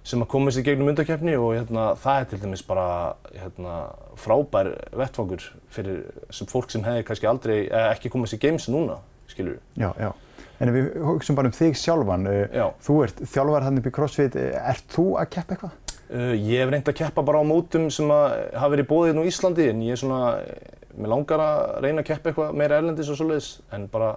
sem 0.04 0.20
að 0.20 0.30
komast 0.34 0.60
í 0.60 0.64
gegnum 0.66 0.90
undakeppni 0.92 1.32
og 1.40 1.54
hérna, 1.56 1.86
það 2.00 2.18
er 2.20 2.26
til 2.30 2.40
dæmis 2.42 2.64
bara 2.68 2.86
hérna, 3.32 3.76
frábær 4.20 4.74
vettfangur 4.92 5.46
fyrir 5.72 6.02
sem 6.34 6.48
fólk 6.50 6.74
sem 6.74 6.84
hefði 6.84 7.06
kannski 7.08 7.30
aldrei, 7.30 7.56
eh, 7.70 7.86
ekki 7.94 8.12
komast 8.12 8.36
í 8.36 8.40
games 8.42 8.68
núna, 8.68 8.98
skilur 9.32 9.56
við. 9.56 9.62
Já, 9.80 9.90
já. 9.98 10.12
En 10.60 10.70
ef 10.70 10.76
við 10.76 10.90
hugsaum 11.02 11.38
bara 11.38 11.50
um 11.50 11.56
þig 11.56 11.74
sjálfan, 11.80 12.28
uh, 12.30 12.44
Já. 12.54 12.66
þú 12.84 12.98
ert 13.04 13.22
þjálfar 13.32 13.64
hann 13.66 13.80
upp 13.80 13.88
í 13.88 13.94
CrossFit, 13.96 14.36
uh, 14.38 14.60
ert 14.70 14.86
þú 14.92 15.06
að 15.18 15.30
keppa 15.34 15.56
eitthvað? 15.56 15.80
Uh, 16.04 16.34
ég 16.36 16.60
hef 16.60 16.70
reynd 16.70 16.90
að 16.92 16.98
keppa 17.00 17.24
bara 17.26 17.40
á 17.42 17.44
mótum 17.48 17.88
sem 17.90 18.12
að 18.12 18.36
hafa 18.54 18.70
verið 18.76 18.88
bóðið 18.92 19.10
hérna 19.10 19.24
á 19.24 19.30
Íslandi 19.32 19.68
en 19.72 19.82
ég 19.82 19.96
er 19.96 19.98
svona, 19.98 20.20
eh, 20.44 20.78
mér 20.94 21.10
langar 21.10 21.42
að 21.42 21.82
reyna 21.82 22.04
að 22.04 22.08
keppa 22.12 22.30
eitthvað 22.30 22.54
meira 22.60 22.78
erlendis 22.78 23.10
og 23.10 23.18
svoleiðis 23.18 23.50
en 23.72 23.88
bara, 23.88 24.12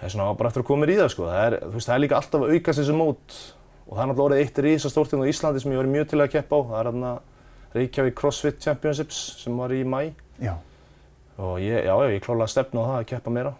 það 0.00 0.08
er 0.08 0.14
svona 0.16 0.36
bara 0.36 0.48
eftir 0.48 0.64
að 0.64 0.70
koma 0.72 0.86
mér 0.86 0.94
í 0.96 0.98
það 0.98 1.10
sko. 1.14 1.28
Það 1.28 1.46
er, 1.46 1.58
veist, 1.76 1.86
það 1.86 1.94
er 1.94 2.02
líka 2.02 2.18
alltaf 2.18 2.40
að 2.42 2.54
aukast 2.56 2.82
þessi 2.82 2.96
mót 2.98 3.38
og 3.92 3.98
það 3.98 4.02
er 4.02 4.08
náttúrulega 4.08 4.24
orðið 4.24 4.42
eitt 4.46 4.58
risastórt 4.64 5.10
hérna 5.12 5.26
á 5.28 5.32
Íslandi 5.32 5.60
sem 5.60 5.72
ég 5.74 5.80
verið 5.82 5.92
mjög 5.92 6.06
til 6.08 6.20
að 6.22 6.30
keppa 6.32 6.56
á. 6.56 6.60
Það 6.68 6.78
er 6.78 6.86
hérna 6.88 7.10
Reykjavík 7.74 8.14
CrossFit 8.16 8.62
Championships 8.64 9.18
sem 9.42 9.58
var 9.60 9.74
í 9.76 9.82
mæ 9.84 9.98
Já. 10.40 10.54
og 11.36 11.58
ég, 11.60 11.84
já, 11.84 11.92
ég 12.08 12.24
klála 12.24 12.46
að 12.46 12.54
stefna 12.54 12.80
á 12.80 12.88
það 12.88 12.96
að 13.02 13.10
keppa 13.12 13.34
meira. 13.36 13.52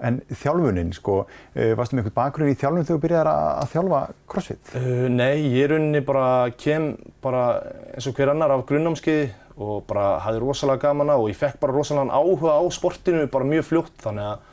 En 0.00 0.22
þjálfunin, 0.32 0.94
sko, 0.96 1.18
uh, 1.28 1.72
varstu 1.76 1.98
með 1.98 2.06
eitthvað 2.06 2.16
bakgrunn 2.16 2.54
í 2.54 2.56
þjálfun 2.56 2.86
þegar 2.88 2.96
þú 2.96 3.02
byrjaðir 3.04 3.30
að, 3.34 3.66
þjálfa 3.74 4.00
CrossFit? 4.32 4.72
Uh, 4.80 5.04
nei, 5.12 5.34
ég 5.52 5.68
rauninni 5.74 6.00
bara 6.08 6.28
kem 6.56 6.94
bara 7.20 7.42
eins 7.92 8.08
og 8.08 8.16
hver 8.16 8.32
annar 8.32 8.56
af 8.56 8.64
grunnnámskiði 8.70 9.28
og 9.60 9.82
bara 9.90 10.14
hafði 10.24 10.40
rosalega 10.40 10.86
gaman 10.86 11.12
að 11.12 11.26
og 11.26 11.34
ég 11.34 11.36
fekk 11.36 11.60
bara 11.60 11.76
rosalega 11.76 12.16
áhuga 12.16 12.56
á 12.56 12.64
sportinu 12.72 13.28
bara 13.28 13.50
mjög 13.52 13.68
fljótt 13.68 14.00
þannig 14.00 14.30
að 14.30 14.48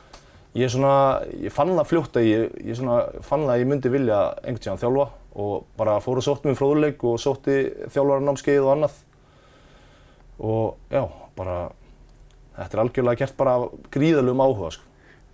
ég 0.58 0.72
svona, 0.72 0.92
ég 1.38 1.54
fann 1.54 1.74
það 1.76 1.90
fljótt 1.90 2.18
að 2.18 2.28
ég, 2.28 2.54
ég 2.66 2.78
fann 2.78 3.46
það 3.46 3.54
að 3.54 3.62
ég 3.62 3.70
myndi 3.70 3.92
vilja 3.92 4.20
einhvern 4.42 4.62
tíðan 4.64 4.80
þjálfa 4.82 5.08
og 5.38 5.66
bara 5.78 5.98
fór 6.02 6.20
og 6.20 6.26
sótti 6.26 6.48
mér 6.48 6.58
fróðuleik 6.58 7.04
og 7.06 7.20
sótti 7.22 7.58
þjálfararnámskeið 7.94 8.64
og 8.64 8.72
annað 8.74 8.96
og 10.38 10.94
já, 10.94 11.02
bara 11.38 11.56
þetta 12.58 12.76
er 12.76 12.82
algjörlega 12.84 13.22
gert 13.22 13.38
bara 13.38 13.56
af 13.58 13.68
gríðarlegum 13.94 14.42
áhuga 14.42 14.72
sko. 14.74 14.84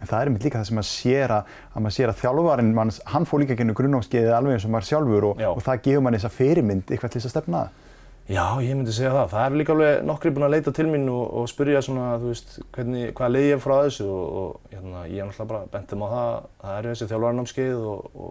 En 0.02 0.10
það 0.10 0.18
er 0.18 0.28
einmitt 0.28 0.44
líka 0.44 0.60
það 0.60 0.68
sem 0.68 0.78
maður 0.78 0.90
sér 0.90 1.32
að, 1.32 1.52
að 1.72 1.86
sér 1.96 2.10
að 2.10 2.20
þjálfarinn, 2.20 2.74
manns, 2.76 3.00
hann 3.08 3.28
fór 3.28 3.40
líka 3.40 3.56
gennum 3.56 3.76
grunnnámskeiðið 3.78 4.36
alveg 4.36 4.58
eins 4.58 4.66
og 4.66 4.74
maður 4.74 4.88
sjálfur 4.90 5.26
og, 5.30 5.42
og 5.48 5.62
það 5.64 5.82
gefur 5.86 6.04
mann 6.04 6.18
þessa 6.18 6.32
fyrirmynd 6.34 6.90
eitthvað 6.90 7.14
til 7.14 7.22
þess 7.22 7.30
að 7.30 7.34
stefna 7.36 7.62
að. 7.62 7.80
Já, 8.24 8.56
ég 8.64 8.72
myndi 8.72 8.92
segja 8.96 9.10
það. 9.12 9.26
Það 9.34 9.42
er 9.44 9.54
líka 9.60 9.72
alveg 9.74 10.04
nokkri 10.08 10.30
búin 10.32 10.46
að 10.46 10.54
leita 10.54 10.72
til 10.72 10.86
mín 10.88 11.02
og, 11.12 11.24
og 11.36 11.48
spyrja 11.50 11.82
svona, 11.84 12.14
þú 12.22 12.30
veist, 12.30 12.54
hvernig, 12.72 13.10
hvaða 13.12 13.32
leið 13.34 13.48
ég 13.50 13.56
er 13.58 13.60
frá 13.60 13.74
þessu 13.82 14.06
og, 14.08 14.38
og 14.40 14.70
hérna, 14.72 15.02
ég 15.10 15.20
er 15.20 15.28
náttúrulega 15.28 15.50
bara 15.50 15.68
bentum 15.74 16.04
á 16.04 16.08
það, 16.08 16.46
það 16.62 16.78
eru 16.78 16.92
þessi 16.94 17.08
þjálfarnámskeið 17.10 17.82
og, 17.90 18.06
og, 18.24 18.30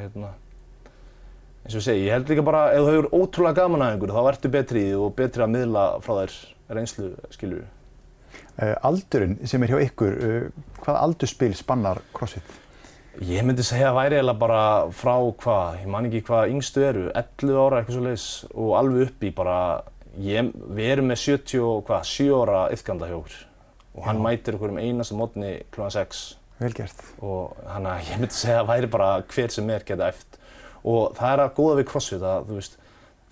hérna, 0.00 0.30
eins 1.60 1.74
og 1.74 1.76
ég 1.76 1.84
segi, 1.90 2.06
ég 2.06 2.16
held 2.16 2.32
líka 2.32 2.46
bara, 2.48 2.62
ef 2.72 2.86
þú 2.86 2.94
hefur 2.94 3.10
ótrúlega 3.18 3.58
gaman 3.60 3.84
að 3.84 3.92
einhverju, 3.98 4.16
þá 4.16 4.30
ertu 4.32 4.52
betri 4.54 4.86
í 4.86 4.88
því 4.88 5.02
og 5.02 5.12
betri 5.20 5.44
að 5.44 5.52
miðla 5.58 5.84
frá 6.06 6.14
þær 6.22 6.38
reynslu, 6.78 7.10
við. 7.44 7.66
Uh, 8.58 8.74
aldurinn 8.88 9.36
sem 9.44 9.62
er 9.62 9.74
hjá 9.74 9.82
ykkur, 9.90 10.16
uh, 10.24 10.72
hvaða 10.80 11.04
aldurspil 11.04 11.52
spannar 11.58 12.00
CrossFit? 12.16 12.56
Ég 13.18 13.42
myndi 13.42 13.64
segja 13.66 13.88
að 13.90 13.96
væri 13.96 14.16
eiginlega 14.20 14.38
bara 14.38 14.62
frá 14.94 15.14
hvað, 15.42 15.78
ég 15.80 15.88
man 15.90 16.06
ekki 16.06 16.20
hvað 16.28 16.52
yngstu 16.52 16.82
eru, 16.86 17.06
11 17.18 17.56
ára 17.58 17.80
eitthvað 17.80 17.96
svo 17.96 18.02
leiðis 18.04 18.26
og 18.52 18.74
alveg 18.78 19.08
upp 19.08 19.24
í 19.26 19.30
bara, 19.34 19.54
ég, 20.22 20.50
við 20.76 20.90
erum 20.92 21.08
með 21.10 21.18
70 21.24 21.64
og 21.66 21.80
hvað, 21.88 22.04
7 22.12 22.28
ára 22.38 22.60
yfkanda 22.76 23.08
hjá 23.10 23.16
okkur 23.16 23.38
og 23.98 24.04
hann 24.06 24.20
Já. 24.20 24.22
mætir 24.22 24.58
okkur 24.58 24.70
um 24.70 24.78
einasta 24.78 25.16
mótni 25.18 25.50
kl. 25.74 25.88
6 25.90 26.20
Vel 26.60 26.74
gert. 26.78 27.00
og 27.18 27.56
hann 27.66 27.88
að 27.90 28.04
ég 28.06 28.20
myndi 28.20 28.36
segja 28.38 28.60
að 28.60 28.70
væri 28.70 28.90
bara 28.92 29.08
hver 29.32 29.54
sem 29.54 29.72
er 29.74 29.86
geta 29.88 30.10
eftir 30.12 30.38
og 30.84 31.16
það 31.18 31.32
er 31.32 31.42
að 31.42 31.56
góða 31.56 31.78
við 31.80 31.88
CrossFit 31.90 32.22
að 32.22 32.46
þú 32.46 32.58
veist, 32.60 32.76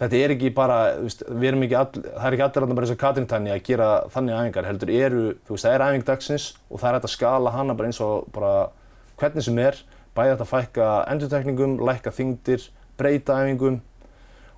þetta 0.02 0.18
er 0.18 0.34
ekki 0.34 0.50
bara, 0.56 0.78
þú 0.96 1.04
veist, 1.06 1.22
við 1.30 1.48
erum 1.52 1.62
ekki 1.68 1.78
all, 1.78 1.92
það 2.08 2.26
er 2.26 2.38
ekki 2.38 2.46
allir 2.48 2.64
þarna 2.66 2.78
bara 2.80 2.88
eins 2.88 2.96
og 2.96 2.98
Katrín 3.04 3.30
Tanni 3.30 3.54
að 3.54 3.62
gera 3.70 3.92
þannig 4.16 4.40
æfingar, 4.40 4.68
heldur 4.72 4.92
eru, 4.96 5.22
þú 5.46 5.54
veist, 5.54 5.68
það 5.68 5.76
er 5.78 5.86
æfing 5.86 6.08
dagsins 6.10 6.48
og 6.66 6.82
það 6.82 6.88
er 6.90 6.98
hægt 6.98 7.08
að 7.10 7.14
skala 7.14 7.54
hana 7.54 7.78
bara 7.78 7.92
eins 7.92 8.02
og 8.02 8.26
bara 8.34 8.52
hvernig 9.20 9.44
sem 9.46 9.58
er, 9.62 9.78
bæði 10.16 10.32
hægt 10.32 10.44
að 10.44 10.50
fækka 10.52 10.88
endurtekningum, 11.12 11.76
lækka 11.86 12.12
þyngdir, 12.16 12.68
breyta 12.96 13.36
æfingum 13.42 13.80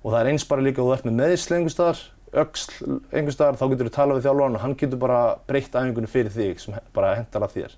og 0.03 0.13
það 0.13 0.19
er 0.21 0.31
eins 0.31 0.47
bara 0.47 0.63
líka 0.63 0.81
að 0.81 0.89
þú 0.89 0.95
ert 0.95 1.07
með 1.07 1.17
meðsli 1.19 1.57
einhvers 1.57 1.75
staðar, 1.75 2.03
öxl 2.43 2.99
einhvers 3.11 3.35
staðar, 3.35 3.59
þá 3.59 3.65
getur 3.73 3.89
þú 3.89 3.95
talað 3.95 4.19
við 4.19 4.27
þjálfarinn 4.27 4.59
og 4.59 4.63
hann 4.63 4.77
getur 4.79 5.01
bara 5.01 5.21
breytt 5.49 5.75
æfingunni 5.75 6.11
fyrir 6.11 6.35
þig 6.35 6.63
sem 6.63 6.77
bara 6.95 7.15
hentar 7.17 7.45
að 7.47 7.57
þér 7.57 7.75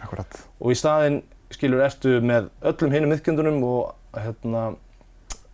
Akkurat. 0.00 0.40
og 0.58 0.72
í 0.72 0.78
staðinn 0.78 1.20
skilur, 1.54 1.82
ertu 1.84 2.18
með 2.24 2.50
öllum 2.70 2.94
hinum 2.94 3.12
miðkjöndunum 3.14 3.62
og, 3.66 3.94
hérna, 4.14 4.64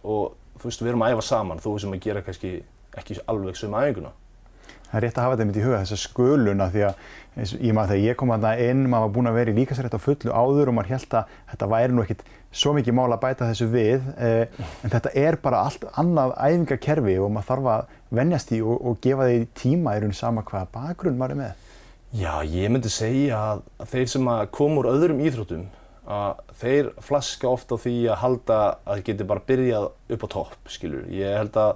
og 0.04 0.36
þú 0.60 0.70
veist, 0.70 0.84
við 0.84 0.92
erum 0.92 1.04
að 1.06 1.16
æfa 1.16 1.26
saman, 1.28 1.62
þú 1.62 1.76
sem 1.82 1.96
að 1.96 2.04
gera 2.04 2.24
kannski 2.24 2.52
ekki 2.96 3.18
alveg 3.28 3.58
sömu 3.58 3.80
æfinguna. 3.80 4.12
Það 4.86 4.98
er 4.98 5.04
rétt 5.06 5.18
að 5.18 5.26
hafa 5.26 5.36
þetta 5.36 5.46
mitt 5.48 5.58
í 5.58 5.64
huga, 5.64 5.82
þessa 5.82 5.98
sköluna 6.00 6.66
því 6.72 6.82
að 6.86 7.04
ég 7.36 7.74
maður 7.76 7.90
þegar 7.92 8.02
ég 8.04 8.16
kom 8.16 8.32
að 8.32 8.46
það 8.46 8.62
inn, 8.64 8.82
maður 8.88 9.06
var 9.06 9.14
búinn 9.16 9.30
að 9.30 9.38
vera 9.40 9.52
í 9.52 9.56
líkasrætt 9.56 9.96
á 9.98 10.00
fullu 10.00 10.32
áður 10.32 10.70
og 10.70 10.76
maður 10.76 10.92
held 10.94 11.16
að 11.18 11.32
þetta 11.50 11.68
væri 11.72 11.96
nú 11.96 12.04
ekkit 12.04 12.22
svo 12.56 12.72
mikið 12.76 12.96
mál 12.96 13.10
að 13.10 13.22
bæta 13.26 13.48
þessu 13.50 13.68
við 13.72 14.06
eh, 14.16 14.62
en 14.86 14.92
þetta 14.94 15.12
er 15.20 15.36
bara 15.42 15.64
allt 15.66 15.84
annað 16.00 16.32
æfingakerfi 16.38 17.16
og 17.20 17.32
maður 17.34 17.48
þarf 17.50 17.70
að 17.74 17.94
vennjast 18.20 18.52
í 18.56 18.60
og, 18.64 18.76
og 18.80 19.00
gefa 19.04 19.28
því 19.28 19.40
tíma 19.58 19.96
í 19.96 20.04
raun 20.04 20.16
sama 20.16 20.44
hvaða 20.46 20.70
bakgrunn 20.72 21.18
maður 21.20 21.36
er 21.36 21.42
með. 21.42 21.64
Já, 22.16 22.32
ég 22.48 22.70
myndi 22.72 22.92
segja 22.92 23.42
að, 23.50 23.66
þeir 23.90 24.08
sem 24.08 24.30
úr 24.30 24.88
öðrum 24.94 25.20
íþróttum 25.26 25.66
að 26.06 26.38
þeir 26.60 26.92
flaska 27.02 27.50
ofta 27.50 27.76
á 27.76 27.82
því 27.82 27.96
að 28.06 28.20
halda 28.22 28.58
að 28.86 29.02
geti 29.08 29.26
bara 29.26 29.42
byrjað 29.48 29.88
upp 30.14 30.24
á 30.24 30.28
topp, 30.32 30.56
skilur. 30.70 31.08
Ég 31.10 31.34
held 31.34 31.58
að 31.58 31.72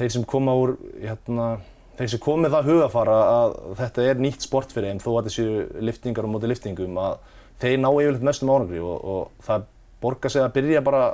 þeir 0.00 0.12
sem 0.16 0.26
koma 0.26 0.56
úr, 0.58 0.74
hérna, 0.98 1.46
þeir 1.98 2.10
sem 2.14 2.22
kom 2.22 2.42
með 2.42 2.56
það 2.56 2.70
hugafara 2.72 3.18
að 3.30 3.54
þetta 3.80 4.06
er 4.10 4.22
nýtt 4.22 4.46
sport 4.46 4.72
fyrir 4.74 4.92
þeim 4.92 5.02
þó 5.04 5.10
að 5.12 5.28
þessu 5.28 5.46
liftingar 5.88 6.26
og 6.26 6.34
móti 6.34 6.50
liftingum 6.50 6.98
að 7.00 7.18
þeir 7.62 7.78
ná 7.80 7.88
yfirleitt 7.90 8.26
mestum 8.28 8.50
ánangri 8.50 8.82
og, 8.82 8.96
og 9.04 9.46
það 9.46 9.68
borgar 10.02 10.34
sig 10.34 10.44
að 10.44 10.54
byrja 10.56 10.82
bara 10.84 11.04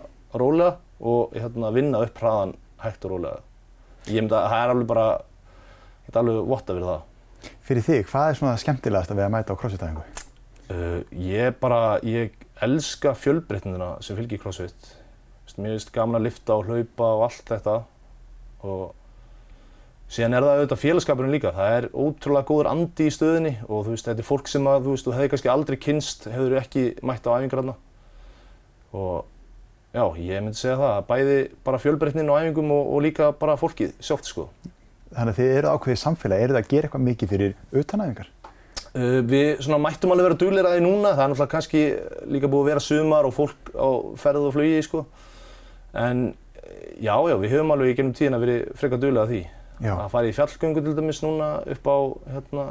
rólega 0.40 0.79
og 1.01 1.35
hérna, 1.37 1.73
vinna 1.75 2.01
upp 2.05 2.21
hraðan 2.21 2.55
hægt 2.81 3.05
og 3.07 3.14
rólega. 3.14 3.40
Ég 4.09 4.23
myndi 4.23 4.37
að 4.37 4.49
það 4.53 4.62
er 4.64 4.73
alveg 4.75 4.88
bara, 4.90 5.07
ég 6.01 6.09
get 6.09 6.21
alveg 6.21 6.40
votta 6.51 6.77
fyrir 6.77 6.88
það. 6.88 7.51
Fyrir 7.69 7.87
þig, 7.87 8.07
hvað 8.11 8.29
er 8.29 8.38
svona 8.40 8.61
skemmtilegast 8.61 9.12
að 9.12 9.21
við 9.21 9.27
að 9.27 9.35
mæta 9.35 9.57
á 9.57 9.61
crossfit-æfingu? 9.61 10.07
Uh, 10.71 11.01
ég 11.16 11.57
bara, 11.61 11.83
ég 12.07 12.37
elska 12.64 13.14
fjölbreytnina 13.19 13.95
sem 14.05 14.19
fylgir 14.19 14.40
crossfit. 14.43 14.95
Mér 15.59 15.75
finnst 15.75 15.93
gaman 15.93 16.21
að 16.21 16.29
lifta 16.29 16.57
og 16.57 16.69
hlaupa 16.69 17.07
og 17.16 17.25
allt 17.27 17.49
þetta 17.51 17.77
og 18.69 18.83
síðan 20.11 20.35
er 20.35 20.46
það 20.46 20.57
auðvitað 20.59 20.81
félagskapurinn 20.83 21.35
líka. 21.35 21.53
Það 21.55 21.77
er 21.77 21.87
ótrúlega 21.94 22.49
góður 22.49 22.70
andi 22.73 23.07
í 23.07 23.12
stöðinni 23.14 23.53
og 23.68 23.85
þú 23.87 23.94
veist, 23.94 24.09
þetta 24.09 24.25
er 24.25 24.27
fólk 24.27 24.51
sem 24.51 24.66
að, 24.66 24.81
þú 24.87 24.94
veist, 24.94 25.07
þú 25.07 25.14
hefði 25.16 25.31
kannski 25.35 25.53
aldrei 25.53 25.77
kynst, 25.85 26.27
hefur 26.33 26.57
ekki 26.59 26.83
mætt 27.07 27.29
á 27.31 27.35
æfingar 27.37 27.62
þarna. 27.62 27.77
Og 28.90 29.14
já, 29.94 30.05
ég 30.18 30.42
myndi 30.42 30.59
segja 30.59 30.81
það, 30.81 30.99
bæði 31.12 31.38
bara 31.68 31.81
fjölbreytnin 31.85 32.33
á 32.35 32.38
æfingum 32.40 32.75
og, 32.75 32.90
og 32.96 33.07
líka 33.07 33.31
bara 33.38 33.57
fólkið 33.61 33.94
sjálft, 34.03 34.27
sko. 34.27 34.49
Þannig 35.14 35.33
að 35.33 35.38
þið 35.38 35.55
eru 35.61 35.73
ákveðið 35.77 36.03
samfélag, 36.03 36.42
eru 36.42 36.57
það 36.57 36.62
að 36.64 36.75
gera 36.75 36.90
eitthvað 36.90 37.07
mikið 37.07 37.33
fyrir 37.35 37.57
utanæfingar? 37.81 38.35
Uh, 38.90 39.20
við 39.23 39.49
svona, 39.62 39.79
mættum 39.87 40.11
alveg 40.11 40.27
vera 40.27 40.40
duglir 40.42 40.66
að 40.66 40.77
því 40.77 40.83
núna, 40.83 41.14
það 41.14 41.23
er 41.23 41.33
náttúrulega 41.33 41.55
kannski 41.55 41.83
líka 42.35 42.51
búið 42.51 42.64
að 42.64 42.70
vera 42.73 42.83
sumar 42.83 43.27
og 43.29 43.35
fólk 43.37 43.70
á 43.79 43.88
ferð 44.18 44.49
og 44.49 44.55
flugi 44.57 44.83
sko. 44.87 45.07
En 45.94 46.29
já, 46.99 47.14
já, 47.14 47.37
við 47.38 47.55
höfum 47.55 47.75
alveg 47.75 47.92
í 47.92 47.96
gennum 47.99 48.16
tíðin 48.18 48.38
að 48.38 48.46
verið 48.46 48.73
frekar 48.79 49.03
duglir 49.03 49.23
að 49.23 49.35
því. 49.35 49.42
Já. 49.81 49.95
Að 49.97 50.11
fara 50.12 50.29
í 50.29 50.35
fjallgöngu 50.37 50.83
til 50.85 50.95
dæmis 50.97 51.23
núna 51.25 51.51
upp 51.73 51.88
á, 51.88 51.99
hérna, 52.35 52.64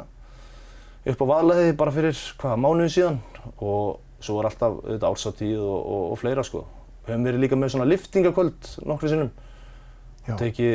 upp 1.10 1.24
á 1.24 1.26
vaðleði 1.32 1.74
bara 1.80 1.94
fyrir, 1.94 2.22
hvað, 2.38 2.60
mánuðin 2.62 2.94
síðan. 2.94 3.18
Og 3.58 3.98
svo 4.22 4.38
var 4.38 4.50
alltaf 4.50 4.78
auðvitað 4.78 5.08
ársatíð 5.10 5.64
og, 5.64 5.80
og, 5.80 6.04
og 6.12 6.20
fleira 6.20 6.44
sko. 6.46 6.64
Við 7.06 7.14
höfum 7.14 7.26
verið 7.26 7.44
líka 7.44 7.58
með 7.58 7.74
svona 7.74 7.88
liftingaköld 7.88 8.72
nokkru 8.86 9.10
sinnum. 9.10 9.30
Tekið 10.30 10.74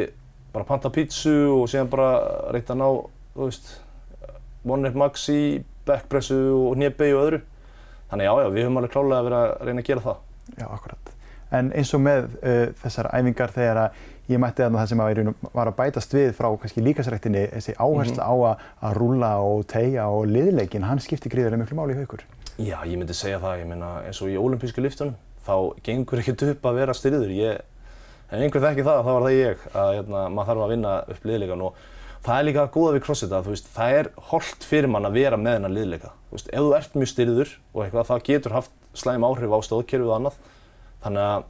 bara 0.55 0.67
panta 0.67 0.91
pítsu 0.91 1.33
og 1.53 1.67
síðan 1.71 1.91
bara 1.91 2.09
reynt 2.51 2.71
að 2.71 2.81
ná, 2.81 2.87
þú 3.35 3.47
veist, 3.47 3.71
one 4.65 4.89
rep 4.89 4.97
max 4.99 5.27
í 5.31 5.41
backpressu 5.87 6.39
og 6.55 6.75
hnébei 6.75 7.11
og 7.13 7.21
öðru. 7.25 7.41
Þannig 8.09 8.27
já, 8.27 8.33
já, 8.41 8.49
við 8.53 8.65
höfum 8.65 8.79
alveg 8.81 8.93
klálega 8.95 9.27
vera 9.29 9.41
að 9.45 9.69
reyna 9.69 9.83
að 9.83 9.89
gera 9.89 10.05
það. 10.05 10.23
Já, 10.55 10.65
akkurat. 10.67 11.11
En 11.55 11.71
eins 11.77 11.93
og 11.95 12.03
með 12.03 12.27
uh, 12.41 12.65
þessar 12.81 13.09
æfingar 13.13 13.53
þegar 13.55 13.81
að 13.85 13.99
ég 14.31 14.41
mætti 14.41 14.63
þarna 14.63 14.81
það 14.81 14.91
sem 14.91 15.03
að 15.03 15.51
var 15.53 15.69
að 15.69 15.77
bætast 15.77 16.15
við 16.15 16.31
frá 16.37 16.47
kannski 16.61 16.83
líkasræktinni, 16.85 17.43
þessi 17.53 17.75
áhersla 17.77 18.25
á 18.25 18.33
að, 18.49 18.95
rúlla 18.97 19.31
og 19.45 19.65
tegja 19.69 20.07
og 20.09 20.25
liðleikin, 20.31 20.87
hann 20.89 21.01
skipti 21.03 21.29
gríðarlega 21.29 21.61
miklu 21.61 21.77
máli 21.77 21.95
í 21.95 21.99
haukur. 21.99 22.25
Já, 22.55 22.77
ég 22.87 22.97
myndi 22.97 23.15
segja 23.17 23.41
það, 23.43 23.59
ég 23.61 23.69
meina 23.69 23.91
eins 24.07 24.21
og 24.23 24.31
í 24.31 24.37
olimpísku 24.39 24.81
liftunum, 24.81 25.17
þá 25.45 25.55
gengur 25.85 26.21
ekkert 26.21 26.45
upp 26.49 26.69
að 26.69 26.79
vera 26.79 26.95
styrður. 26.97 27.33
Ég, 27.35 27.59
ef 28.29 28.39
einhver 28.39 28.63
þekki 28.63 28.87
það, 28.87 29.03
þá 29.03 29.11
var 29.11 29.27
það 29.27 29.37
ég, 29.37 29.67
að 29.73 29.91
hérna, 29.99 30.23
maður 30.31 30.51
þarf 30.51 30.65
að 30.65 30.73
vinna 30.73 30.95
upp 31.13 31.29
liðleikan 31.29 31.65
og 31.67 31.83
það 32.25 32.39
er 32.39 32.47
líka 32.47 32.65
góða 32.73 32.95
við 32.95 33.05
crossfit 33.05 33.35
að 33.35 33.45
þú 33.45 33.53
veist, 33.53 33.69
það 33.75 33.99
er 33.99 34.09
holdt 34.31 34.65
fyrir 34.65 34.89
mann 34.89 35.05
að 35.05 35.19
vera 35.19 35.37
með 35.37 35.59
hennar 35.59 35.75
liðleika. 35.75 36.13
Þú 36.29 36.39
veist, 36.39 36.49
ef 36.49 36.65
þú 36.65 36.71
ert 36.79 36.97
mjög 36.97 37.11
styrður 37.11 37.51
og 37.75 37.83
eitthvað, 37.83 38.07
það 38.09 38.25
getur 38.31 38.55
haft 38.55 38.73
slæm 38.97 39.27
áhrif 39.27 39.53
á 39.53 39.59
stóðkerfið 39.67 40.09
og 40.09 40.15
annað. 40.15 40.39
Þannig 41.05 41.27
að, 41.27 41.45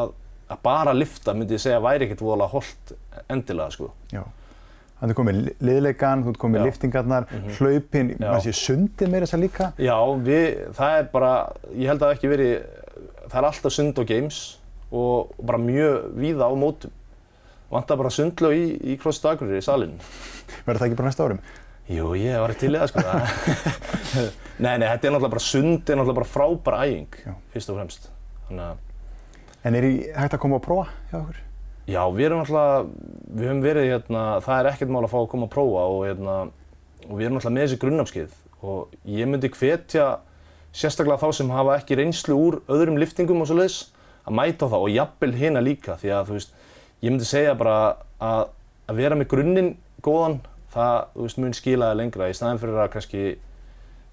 að, 0.00 0.14
að 0.50 0.58
bara 0.62 0.92
lifta 0.94 1.34
myndi 1.34 1.54
ég 1.54 1.60
segja 1.60 1.80
væri 1.80 2.06
ekkert 2.06 2.20
voðalega 2.24 2.50
holdt 2.50 2.92
endilega, 3.28 3.70
sko. 3.70 3.90
Já. 4.12 4.22
Þannig 5.02 5.16
komið 5.18 5.38
liðleikan, 5.66 6.20
þú 6.24 6.32
komið 6.38 6.64
liftingarnar, 6.68 7.24
Mhm. 7.30 7.50
hlaupin, 7.58 8.10
Já. 8.18 8.28
maður 8.30 8.44
sé 8.46 8.52
sundið 8.54 9.08
meira 9.10 9.26
þess 9.26 9.34
að 9.34 9.42
líka. 9.42 9.72
Já, 9.78 9.96
við, 10.22 10.72
það 10.74 10.98
er 10.98 11.04
bara, 11.12 11.52
ég 11.74 11.86
held 11.86 12.00
að 12.00 12.06
það 12.08 12.16
ekki 12.16 12.30
verið, 12.30 12.66
það 13.28 13.38
er 13.42 13.48
alltaf 13.48 13.72
sund 13.72 13.98
og 13.98 14.06
games 14.06 14.58
og 14.92 15.32
bara 15.42 15.58
mjög 15.58 16.12
víða 16.14 16.46
á 16.46 16.52
mótum. 16.54 16.90
Vantar 17.72 17.96
bara 17.96 18.10
sundlög 18.10 18.52
í, 18.52 18.80
í 18.92 18.96
CrossFit 19.00 19.30
Akureyri 19.32 19.58
í 19.58 19.64
salinn. 19.64 19.98
Verður 20.66 20.78
það 20.78 20.86
ekki 20.90 20.96
bara 20.96 21.08
næsta 21.08 21.24
árum? 21.24 21.38
Jú, 21.88 22.12
ég 22.14 22.38
var 22.38 22.52
til 22.54 22.70
í 22.70 22.78
það 22.78 22.88
sko. 22.92 23.00
nei, 24.62 24.76
nei, 24.78 24.86
þetta 24.86 25.08
er 25.08 25.14
náttúrulega 25.16 25.30
bara 25.34 25.40
sund, 25.40 25.88
er 25.90 25.96
náttúrulega 25.98 26.18
bara 26.20 26.30
frábær 26.30 26.76
æfing, 26.84 27.08
Já. 27.26 27.34
fyrst 27.54 27.70
og 27.72 27.78
fremst. 27.80 28.08
Þannig 28.48 28.66
að, 28.68 28.76
En 29.62 29.78
er 29.78 29.86
í, 29.86 29.94
hægt 30.16 30.36
að 30.36 30.42
koma 30.42 30.58
og 30.58 30.64
prófa 30.64 30.90
hjá 31.10 31.20
okkur? 31.22 31.40
já, 31.86 32.02
við 32.14 32.28
erum 32.28 32.42
náttúrulega, 32.42 32.82
við 33.32 33.48
höfum 33.48 33.62
verið 33.64 33.88
hérna, 33.90 34.24
það 34.44 34.58
er 34.58 34.68
ekkert 34.70 34.92
mál 34.94 35.02
að 35.02 35.12
fá 35.12 35.18
að 35.18 35.30
koma 35.32 35.48
að 35.48 35.54
prófa 35.54 35.86
og 35.90 36.04
hérna, 36.06 36.36
og 37.08 37.14
við 37.16 37.26
erum 37.26 37.38
náttúrulega 37.38 37.56
með 37.56 37.66
þessi 37.66 37.80
grunnafskið 37.82 38.36
og 38.62 38.94
ég 39.10 39.30
myndi 39.30 39.50
hvetja 39.50 40.06
sérstaklega 40.72 41.20
þá 41.20 41.38
sem 41.38 41.52
hafa 41.52 41.76
ekki 41.80 41.98
reynslu 41.98 42.38
úr 42.38 42.58
öðrum 42.70 43.00
liftingum 43.02 43.42
og 43.42 43.50
svo 43.50 43.58
leiðis 43.58 43.80
að 44.22 44.36
mæta 44.38 44.68
á 44.70 44.72
það 44.72 44.86
og 44.86 44.94
jafnvel 44.94 45.32
hina 45.40 45.62
líka 45.64 45.96
því 45.98 46.12
að 46.14 46.28
þú 46.28 46.36
veist, 46.38 46.52
ég 47.02 47.10
myndi 47.10 47.28
segja 47.28 47.56
bara 47.58 47.78
að, 48.22 48.44
að 48.86 49.00
vera 49.02 49.18
með 49.18 49.30
grunninn 49.34 49.72
góðan, 50.06 50.38
það, 50.72 50.94
þú 51.16 51.26
veist, 51.26 51.40
mun 51.42 51.56
skila 51.58 51.90
það 51.90 52.00
lengra 52.00 52.30
í 52.30 52.36
staðin 52.38 52.62
fyrir 52.62 52.78
að 52.84 52.92
kannski 52.94 53.24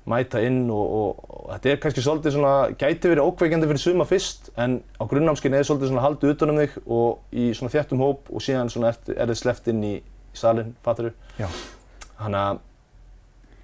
mæta 0.09 0.41
inn 0.41 0.69
og, 0.71 0.93
og, 0.99 1.25
og 1.29 1.49
þetta 1.53 1.71
er 1.71 1.81
kannski 1.83 2.03
svolítið 2.05 2.35
svona, 2.35 2.53
gæti 2.79 3.11
verið 3.11 3.27
ókveikjandi 3.27 3.67
fyrir 3.69 3.81
suma 3.83 4.07
fyrst 4.09 4.49
en 4.57 4.79
á 4.97 5.03
grunnámskinni 5.09 5.59
er 5.59 5.67
svolítið 5.67 5.91
svona 5.91 6.05
haldið 6.05 6.33
utan 6.35 6.53
um 6.53 6.61
þig 6.61 6.77
og 6.85 7.35
í 7.35 7.49
svona 7.57 7.73
þjættum 7.73 8.01
hóp 8.03 8.31
og 8.31 8.45
síðan 8.45 8.71
svona 8.73 8.93
er, 8.93 8.99
er 9.15 9.29
þið 9.29 9.41
sleppt 9.41 9.69
inn 9.73 9.83
í, 9.85 9.93
í 9.99 10.39
salin, 10.39 10.73
fattur 10.85 11.11
Já. 11.37 11.47
Þannig 12.19 12.39
að, 12.39 12.61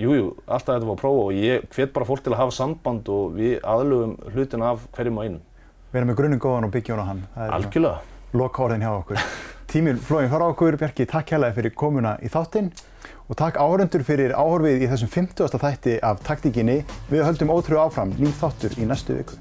jújú, 0.04 0.20
jú, 0.20 0.30
alltaf 0.46 0.76
þetta 0.76 0.90
var 0.90 0.96
að 0.96 1.02
prófa 1.02 1.24
og 1.26 1.40
ég 1.40 1.70
hvet 1.76 1.96
bara 1.96 2.10
fólk 2.10 2.26
til 2.26 2.36
að 2.36 2.42
hafa 2.44 2.58
samband 2.60 3.12
og 3.12 3.36
við 3.40 3.56
aðlugum 3.64 4.18
hlutina 4.36 4.74
af 4.74 4.86
hverjum 4.96 5.20
og 5.20 5.28
einum. 5.28 5.44
Vera 5.96 6.08
með 6.08 6.20
grunninn 6.20 6.44
góðan 6.44 6.68
og 6.68 6.76
byggja 6.76 6.96
hún 6.96 7.04
á 7.04 7.10
hann. 7.10 7.24
Algjörlega. 7.50 8.00
loka 8.36 8.64
orðin 8.64 8.84
hjá 8.84 8.92
okkur. 8.94 9.20
Tíminn 9.72 10.00
flóin 10.00 10.30
fara 10.32 10.48
okkur, 10.52 10.78
Bjarki, 10.80 11.08
takk 11.10 11.34
hérlega 11.36 11.58
fyrir 11.58 11.74
komuna 11.76 12.16
í 12.24 12.32
þáttinn 12.32 12.70
og 13.26 13.38
takk 13.40 13.58
áhörundur 13.58 14.04
fyrir 14.06 14.36
áhorfið 14.38 14.86
í 14.86 14.90
þessum 14.92 15.10
50. 15.14 15.58
þætti 15.62 15.96
af 16.06 16.22
taktíkinni. 16.28 16.82
Við 17.10 17.26
höldum 17.26 17.54
ótrúið 17.56 17.86
áfram, 17.88 18.14
nýð 18.20 18.38
þáttur 18.44 18.78
í 18.78 18.90
næstu 18.90 19.18
viku. 19.18 19.40